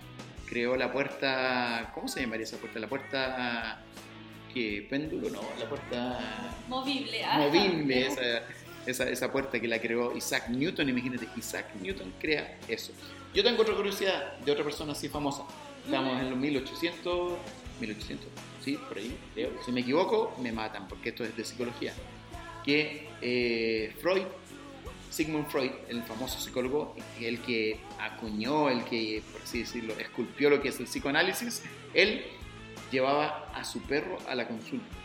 Creó 0.48 0.76
la 0.76 0.92
puerta, 0.92 1.92
¿cómo 1.94 2.08
se 2.08 2.22
llamaría 2.22 2.44
esa 2.46 2.58
puerta? 2.58 2.80
La 2.80 2.88
puerta 2.88 3.80
que 4.54 4.86
péndulo, 4.90 5.30
no, 5.30 5.42
la 5.60 5.68
puerta 5.68 6.54
Movible. 6.68 7.24
ah. 7.24 7.38
movible, 7.40 8.08
esa, 8.08 8.44
esa, 8.86 9.10
esa 9.10 9.32
puerta 9.32 9.60
que 9.60 9.68
la 9.68 9.80
creó 9.80 10.16
Isaac 10.16 10.50
Newton, 10.50 10.90
imagínate, 10.90 11.28
Isaac 11.38 11.68
Newton 11.82 12.14
crea 12.20 12.58
eso. 12.68 12.92
Yo 13.34 13.44
tengo 13.44 13.62
otra 13.62 13.76
curiosidad 13.76 14.38
de 14.40 14.52
otra 14.52 14.64
persona 14.64 14.94
así 14.94 15.10
famosa. 15.10 15.44
Estamos 15.86 16.20
en 16.20 16.30
los 16.30 16.40
1800, 16.40 17.34
1800, 17.80 18.28
sí, 18.64 18.78
por 18.88 18.98
ahí, 18.98 19.16
creo. 19.34 19.52
Si 19.66 19.72
me 19.72 19.82
equivoco, 19.82 20.36
me 20.42 20.52
matan, 20.52 20.88
porque 20.88 21.10
esto 21.10 21.24
es 21.24 21.36
de 21.36 21.46
psicología. 21.46 21.94
Que 22.66 23.08
eh, 23.22 23.94
Freud, 24.02 24.24
Sigmund 25.10 25.48
Freud, 25.48 25.72
el 25.88 26.04
famoso 26.04 26.40
psicólogo, 26.40 26.96
el 27.22 27.40
que 27.40 27.80
acuñó, 28.00 28.70
el 28.70 28.84
que, 28.84 29.24
por 29.32 29.42
así 29.42 29.60
decirlo, 29.60 29.94
esculpió 29.98 30.50
lo 30.50 30.62
que 30.62 30.70
es 30.70 30.80
el 30.80 30.86
psicoanálisis, 30.86 31.64
él 31.94 32.26
llevaba 32.92 33.52
a 33.54 33.64
su 33.64 33.82
perro 33.84 34.18
a 34.28 34.36
la 34.36 34.48
consulta 34.48 34.96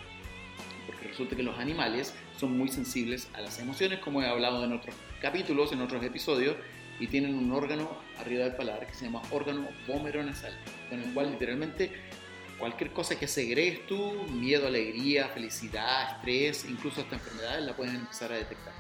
porque 0.87 1.09
resulta 1.09 1.37
que 1.37 1.43
los 1.43 1.59
animales 1.59 2.15
son 2.39 2.57
muy 2.57 2.69
sensibles 2.69 3.29
a 3.35 3.41
las 3.41 3.59
emociones, 3.59 4.01
como 4.01 4.23
he 4.23 4.27
hablado 4.27 4.65
en 4.65 4.73
otros 4.73 4.95
capítulos, 5.21 5.73
en 5.73 5.81
otros 5.81 6.03
episodios, 6.05 6.57
y 6.99 7.07
tienen 7.07 7.35
un 7.35 7.53
órgano 7.53 7.89
arriba 8.19 8.45
del 8.45 8.55
paladar 8.55 8.87
que 8.87 8.95
se 8.95 9.07
llama 9.07 9.23
órgano 9.31 9.69
nasal, 10.25 10.53
con 10.89 11.01
el 11.01 11.13
cual 11.15 11.33
literalmente 11.33 11.93
cualquier 12.59 12.93
cosa 12.93 13.19
que 13.19 13.27
segregues 13.27 13.87
tú, 13.87 14.25
miedo, 14.31 14.67
alegría, 14.67 15.29
felicidad, 15.29 16.17
estrés, 16.17 16.65
incluso 16.69 17.01
hasta 17.01 17.17
enfermedades, 17.17 17.65
la 17.65 17.75
pueden 17.75 17.97
empezar 17.97 18.33
a 18.33 18.37
detectar. 18.37 18.73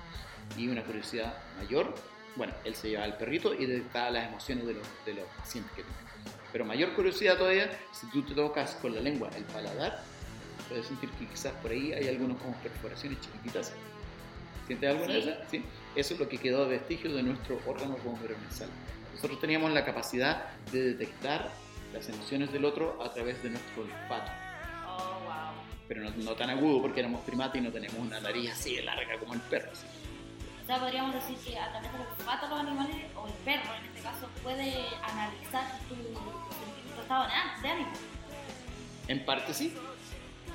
Y 0.56 0.68
una 0.68 0.82
curiosidad 0.82 1.34
mayor, 1.56 1.94
bueno, 2.36 2.52
él 2.64 2.74
se 2.74 2.90
llevaba 2.90 3.06
al 3.06 3.16
perrito 3.16 3.54
y 3.54 3.66
detectaba 3.66 4.10
las 4.10 4.28
emociones 4.28 4.66
de 4.66 4.74
los, 4.74 4.86
de 5.06 5.14
los 5.14 5.24
pacientes 5.36 5.72
que 5.74 5.82
tenían. 5.82 6.11
Pero 6.52 6.64
mayor 6.64 6.92
curiosidad 6.94 7.38
todavía, 7.38 7.70
si 7.92 8.06
tú 8.10 8.22
te 8.22 8.34
tocas 8.34 8.74
con 8.76 8.94
la 8.94 9.00
lengua 9.00 9.30
el 9.36 9.44
paladar, 9.44 10.02
puedes 10.68 10.86
sentir 10.86 11.08
que 11.12 11.26
quizás 11.26 11.52
por 11.62 11.70
ahí 11.70 11.92
hay 11.92 12.08
algunos 12.08 12.38
como 12.40 12.54
perforaciones 12.56 13.20
chiquititas. 13.20 13.72
¿Sientes 14.66 14.90
alguna 14.90 15.14
de 15.14 15.22
Sí. 15.22 15.28
esas? 15.28 15.50
Sí. 15.50 15.64
Eso 15.96 16.14
es 16.14 16.20
lo 16.20 16.28
que 16.28 16.38
quedó 16.38 16.64
de 16.64 16.78
vestigio 16.78 17.12
de 17.14 17.22
nuestro 17.22 17.58
órgano 17.66 17.96
nasal. 18.48 18.68
Nosotros 19.14 19.40
teníamos 19.40 19.72
la 19.72 19.84
capacidad 19.84 20.50
de 20.72 20.82
detectar 20.94 21.50
las 21.92 22.08
emociones 22.08 22.52
del 22.52 22.64
otro 22.64 23.02
a 23.02 23.12
través 23.12 23.42
de 23.42 23.50
nuestro 23.50 23.82
olfato, 23.82 24.30
Oh, 24.86 25.20
wow. 25.24 25.62
pero 25.88 26.02
no, 26.02 26.10
no 26.10 26.32
tan 26.34 26.48
agudo 26.50 26.80
porque 26.80 27.00
éramos 27.00 27.22
primates 27.22 27.60
y 27.60 27.64
no 27.64 27.70
tenemos 27.70 27.98
una 27.98 28.20
nariz 28.20 28.50
así 28.52 28.76
de 28.76 28.82
larga 28.82 29.18
como 29.18 29.34
el 29.34 29.40
perro. 29.40 29.70
así. 29.72 29.86
O 30.62 30.66
sea, 30.66 30.78
podríamos 30.78 31.14
decir 31.14 31.36
que 31.38 31.58
a 31.58 31.70
través 31.70 31.92
del 31.92 32.00
olfato 32.02 32.48
los 32.48 32.60
animales, 32.60 32.96
o 33.16 33.26
el 33.26 33.32
perro 33.44 33.74
en 33.80 33.86
este 33.86 34.00
caso, 34.00 34.28
puede 34.42 34.86
analizar 35.02 35.64
tu, 35.88 35.96
tu 35.96 37.00
estado 37.00 37.26
de 37.62 37.68
ánimo. 37.68 37.90
En 39.08 39.24
parte 39.24 39.52
sí. 39.52 39.74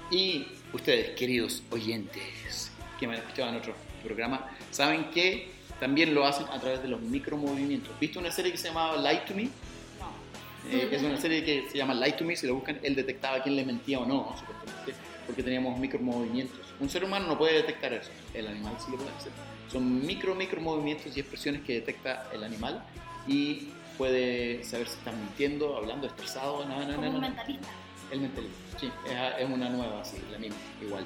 Y 0.09 0.47
ustedes, 0.71 1.15
queridos 1.17 1.63
oyentes 1.69 2.71
que 2.97 3.07
me 3.07 3.15
han 3.15 3.19
escuchado 3.19 3.49
en 3.49 3.55
otro 3.57 3.75
programa, 4.01 4.49
saben 4.71 5.11
que 5.11 5.51
también 5.79 6.15
lo 6.15 6.25
hacen 6.25 6.47
a 6.47 6.59
través 6.59 6.81
de 6.81 6.87
los 6.87 7.01
micromovimientos. 7.01 7.99
¿Viste 7.99 8.17
una 8.17 8.31
serie 8.31 8.51
que 8.51 8.57
se 8.57 8.69
llamaba 8.69 8.97
Lie 8.97 9.21
to 9.27 9.33
Me? 9.35 9.43
No. 9.43 10.71
Eh, 10.71 10.89
es 10.91 11.03
una 11.03 11.17
serie 11.17 11.43
que 11.43 11.69
se 11.69 11.77
llama 11.77 11.93
Lie 11.93 12.13
to 12.13 12.23
Me, 12.23 12.35
si 12.35 12.47
lo 12.47 12.55
buscan, 12.55 12.79
él 12.81 12.95
detectaba 12.95 13.43
quién 13.43 13.55
le 13.55 13.65
mentía 13.65 13.99
o 13.99 14.05
no, 14.05 14.33
supuestamente, 14.39 14.93
porque 15.25 15.43
teníamos 15.43 15.77
micromovimientos. 15.77 16.65
Un 16.79 16.89
ser 16.89 17.03
humano 17.03 17.27
no 17.27 17.37
puede 17.37 17.55
detectar 17.55 17.93
eso, 17.93 18.09
el 18.33 18.47
animal 18.47 18.73
sí 18.79 18.89
lo 18.91 18.97
puede 18.97 19.11
hacer. 19.11 19.31
Son 19.71 20.05
micro, 20.05 20.35
micromovimientos 20.35 21.15
y 21.15 21.19
expresiones 21.19 21.61
que 21.61 21.73
detecta 21.73 22.29
el 22.33 22.43
animal 22.43 22.83
y 23.27 23.69
puede 23.97 24.63
saber 24.63 24.87
si 24.87 24.97
están 24.97 25.19
mintiendo, 25.19 25.75
hablando, 25.75 26.07
estresado, 26.07 26.65
no, 26.65 26.79
no, 26.79 26.95
Como 26.95 27.07
no, 27.07 27.15
un 27.15 27.21
mentalista. 27.21 27.67
El 28.11 28.21
mentalista, 28.21 28.79
sí, 28.79 28.91
es, 29.05 29.43
es 29.43 29.49
una 29.49 29.69
nueva, 29.69 30.03
sí, 30.05 30.17
la 30.31 30.37
misma, 30.37 30.55
igual. 30.81 31.05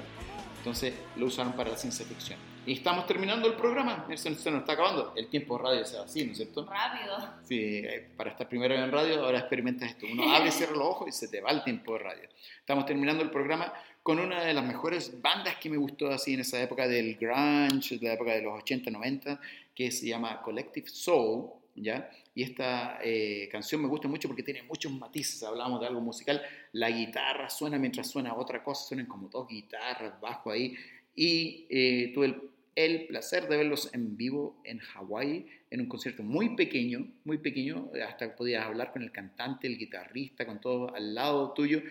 Entonces 0.58 0.94
lo 1.16 1.26
usaron 1.26 1.54
para 1.54 1.70
la 1.70 1.76
ciencia 1.76 2.06
ficción. 2.06 2.38
Y 2.64 2.74
estamos 2.74 3.06
terminando 3.06 3.48
el 3.48 3.54
programa, 3.54 4.06
se, 4.14 4.32
se 4.36 4.50
nos 4.52 4.60
está 4.60 4.74
acabando. 4.74 5.12
El 5.16 5.26
tiempo 5.26 5.56
de 5.56 5.64
radio 5.64 5.84
se 5.84 5.96
va 5.98 6.04
así, 6.04 6.24
¿no 6.24 6.30
es 6.30 6.36
cierto? 6.36 6.64
Rápido. 6.64 7.18
Sí, 7.42 7.58
eh, 7.58 8.08
para 8.16 8.30
estar 8.30 8.48
primero 8.48 8.72
en 8.76 8.92
radio, 8.92 9.24
ahora 9.24 9.40
experimentas 9.40 9.90
esto. 9.90 10.06
Uno 10.10 10.32
abre 10.32 10.50
y 10.50 10.52
cierra 10.52 10.76
los 10.76 10.86
ojos 10.86 11.08
y 11.08 11.12
se 11.12 11.26
te 11.26 11.40
va 11.40 11.50
el 11.50 11.64
tiempo 11.64 11.94
de 11.94 11.98
radio. 11.98 12.28
Estamos 12.60 12.86
terminando 12.86 13.24
el 13.24 13.30
programa 13.30 13.72
con 14.02 14.18
una 14.18 14.42
de 14.44 14.52
las 14.52 14.66
mejores 14.66 15.20
bandas 15.22 15.56
que 15.56 15.70
me 15.70 15.76
gustó 15.76 16.08
así 16.10 16.34
en 16.34 16.40
esa 16.40 16.60
época 16.60 16.88
del 16.88 17.16
grunge, 17.16 17.98
de 17.98 18.08
la 18.08 18.14
época 18.14 18.32
de 18.32 18.42
los 18.42 18.60
80, 18.62 18.90
90, 18.90 19.40
que 19.74 19.90
se 19.90 20.06
llama 20.06 20.42
Collective 20.42 20.88
Soul, 20.88 21.50
¿ya? 21.76 22.10
Y 22.34 22.42
esta 22.42 22.98
eh, 23.02 23.48
canción 23.50 23.82
me 23.82 23.88
gusta 23.88 24.08
mucho 24.08 24.28
porque 24.28 24.42
tiene 24.42 24.62
muchos 24.62 24.90
matices, 24.92 25.42
hablamos 25.42 25.80
de 25.80 25.86
algo 25.86 26.00
musical, 26.00 26.42
la 26.72 26.90
guitarra 26.90 27.48
suena 27.48 27.78
mientras 27.78 28.10
suena 28.10 28.34
otra 28.34 28.62
cosa, 28.64 28.88
suenan 28.88 29.06
como 29.06 29.28
dos 29.28 29.46
guitarras, 29.48 30.20
bajo 30.20 30.50
ahí, 30.50 30.74
y 31.14 31.66
eh, 31.68 32.10
tuve 32.14 32.34
el, 32.74 33.06
placer 33.06 33.48
de 33.48 33.56
verlos 33.56 33.90
en 33.92 34.16
vivo 34.16 34.56
en 34.64 34.78
Hawái, 34.78 35.46
en 35.70 35.80
un 35.80 35.86
concierto 35.86 36.22
muy 36.22 36.56
pequeño, 36.56 37.06
muy 37.24 37.38
pequeño, 37.38 37.90
hasta 38.06 38.34
podías 38.34 38.64
hablar 38.64 38.92
con 38.92 39.02
el 39.02 39.12
cantante, 39.12 39.66
el 39.66 39.78
guitarrista, 39.78 40.46
con 40.46 40.60
todo 40.60 40.94
al 40.94 41.14
lado 41.14 41.52
tuyo. 41.52 41.82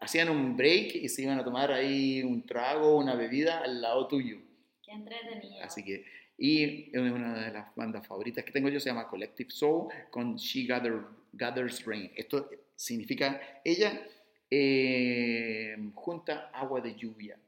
Hacían 0.00 0.28
un 0.28 0.56
break 0.56 0.94
y 0.96 1.08
se 1.08 1.22
iban 1.22 1.38
a 1.38 1.44
tomar 1.44 1.72
ahí 1.72 2.22
un 2.22 2.46
trago, 2.46 2.96
una 2.98 3.14
bebida 3.14 3.58
al 3.60 3.80
lado 3.82 4.06
tuyo. 4.06 4.38
Qué 4.82 4.92
entretenido. 4.92 5.60
Así 5.62 5.84
que, 5.84 6.04
y 6.38 6.90
es 6.96 7.00
una 7.00 7.44
de 7.46 7.52
las 7.52 7.74
bandas 7.74 8.06
favoritas 8.06 8.44
que 8.44 8.52
tengo 8.52 8.68
yo, 8.68 8.78
se 8.78 8.90
llama 8.90 9.08
Collective 9.08 9.50
Soul, 9.50 9.88
con 10.10 10.36
She 10.36 10.64
Gather, 10.66 11.00
Gathers 11.32 11.84
Rain. 11.84 12.10
Esto 12.16 12.48
significa, 12.76 13.40
ella 13.64 14.06
eh, 14.50 15.76
junta 15.94 16.50
agua 16.52 16.80
de 16.80 16.94
lluvia 16.94 17.38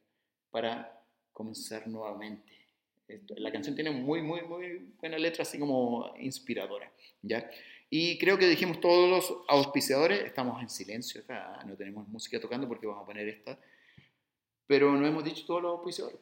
para 0.50 1.00
comenzar 1.32 1.86
nuevamente. 1.86 2.52
Esto- 3.08 3.34
la 3.38 3.50
canción 3.52 3.74
tiene 3.74 3.90
muy, 3.90 4.22
muy, 4.22 4.42
muy 4.42 4.92
buena 5.00 5.18
letra, 5.18 5.42
así 5.42 5.58
como 5.58 6.14
inspiradora, 6.18 6.90
¿ya? 7.22 7.48
Y 7.92 8.18
creo 8.18 8.38
que 8.38 8.46
dijimos 8.46 8.80
todos 8.80 9.10
los 9.10 9.42
auspiciadores, 9.48 10.24
estamos 10.24 10.62
en 10.62 10.70
silencio 10.70 11.22
acá, 11.22 11.60
no 11.66 11.74
tenemos 11.74 12.06
música 12.06 12.40
tocando 12.40 12.68
porque 12.68 12.86
vamos 12.86 13.02
a 13.02 13.06
poner 13.06 13.28
esta, 13.28 13.58
pero 14.68 14.92
no 14.92 15.04
hemos 15.04 15.24
dicho 15.24 15.44
todos 15.44 15.60
los 15.60 15.72
auspiciadores. 15.72 16.20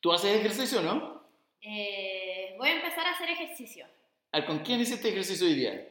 ¿Tú 0.00 0.12
haces 0.12 0.38
ejercicio, 0.38 0.80
no? 0.80 1.20
Eh, 1.60 2.54
voy 2.58 2.68
a 2.68 2.76
empezar 2.76 3.04
a 3.06 3.10
hacer 3.10 3.30
ejercicio. 3.30 3.86
A 4.30 4.38
ver, 4.38 4.46
¿Con 4.46 4.60
quién 4.60 4.80
hiciste 4.80 5.08
ejercicio 5.08 5.48
hoy 5.48 5.54
día? 5.54 5.88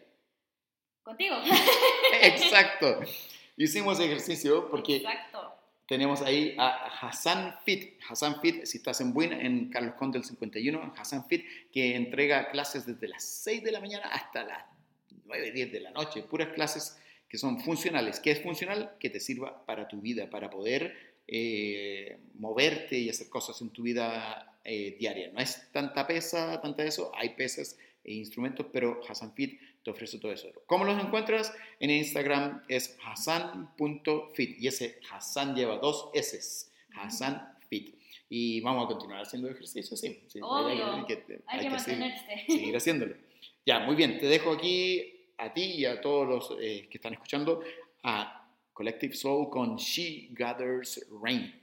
¿Contigo? 1.03 1.36
Exacto. 2.22 3.01
Hicimos 3.57 3.99
ejercicio 3.99 4.69
porque 4.69 4.97
Exacto. 4.97 5.61
Tenemos 5.91 6.21
ahí 6.21 6.55
a 6.57 6.87
Hassan 7.01 7.57
Fit. 7.65 7.99
Hassan 8.07 8.39
Fit, 8.39 8.63
si 8.63 8.77
estás 8.77 9.01
en 9.01 9.13
Buin, 9.13 9.33
en 9.33 9.67
Carlos 9.67 9.95
Conde 9.95 10.19
del 10.19 10.25
51, 10.25 10.93
Hassan 10.95 11.27
Fit, 11.27 11.43
que 11.69 11.97
entrega 11.97 12.49
clases 12.49 12.85
desde 12.85 13.09
las 13.09 13.25
6 13.25 13.61
de 13.61 13.73
la 13.73 13.81
mañana 13.81 14.05
hasta 14.07 14.45
las 14.45 14.63
9, 15.25 15.51
10 15.51 15.69
de 15.73 15.79
la 15.81 15.91
noche. 15.91 16.23
Puras 16.23 16.53
clases 16.53 16.97
que 17.27 17.37
son 17.37 17.59
funcionales. 17.59 18.21
¿Qué 18.21 18.31
es 18.31 18.41
funcional? 18.41 18.93
Que 19.01 19.09
te 19.09 19.19
sirva 19.19 19.65
para 19.65 19.89
tu 19.89 19.99
vida, 19.99 20.29
para 20.29 20.49
poder 20.49 20.95
eh, 21.27 22.19
moverte 22.35 22.97
y 22.97 23.09
hacer 23.09 23.27
cosas 23.27 23.61
en 23.61 23.71
tu 23.71 23.83
vida 23.83 24.55
eh, 24.63 24.95
diaria. 24.97 25.29
No 25.33 25.41
es 25.41 25.69
tanta 25.73 26.07
pesa, 26.07 26.61
tanta 26.61 26.85
eso. 26.85 27.11
Hay 27.15 27.35
pesas 27.35 27.77
e 28.05 28.13
instrumentos, 28.13 28.65
pero 28.71 29.01
Hassan 29.09 29.33
Fit 29.33 29.59
te 29.84 29.91
ofrece 29.91 30.19
todo 30.19 30.32
eso. 30.32 30.47
¿Cómo 30.67 30.86
los 30.86 31.03
encuentras? 31.03 31.53
En 31.79 31.89
Instagram 31.89 32.63
es 32.67 32.97
hassan.fit 33.03 34.57
y 34.59 34.67
ese 34.67 34.99
Hassan 35.11 35.55
lleva 35.55 35.77
dos 35.77 36.09
S, 36.13 36.69
Hassan 36.95 37.57
Fit. 37.69 37.95
Y 38.29 38.61
vamos 38.61 38.86
a 38.86 38.88
continuar 38.88 39.21
haciendo 39.21 39.49
ejercicio, 39.49 39.97
sí. 39.97 40.23
sí, 40.27 40.39
Obvio. 40.41 41.05
que- 41.05 41.13
Hay 41.13 41.25
que 41.25 41.41
hay 41.47 41.59
que 41.69 41.79
seguir- 41.79 41.99
mantenerse. 41.99 42.45
seguir 42.47 42.75
haciéndolo. 42.77 43.15
Ya, 43.65 43.79
muy 43.79 43.95
bien, 43.95 44.19
te 44.19 44.25
dejo 44.27 44.51
aquí 44.51 45.27
a 45.38 45.53
ti 45.53 45.63
y 45.63 45.86
a 45.86 45.99
todos 45.99 46.27
los 46.27 46.57
eh, 46.61 46.88
que 46.89 46.97
están 46.97 47.13
escuchando 47.13 47.61
a 48.03 48.47
Collective 48.73 49.13
Soul 49.15 49.49
con 49.49 49.75
She 49.77 50.29
Gathers 50.32 51.05
Rain. 51.21 51.59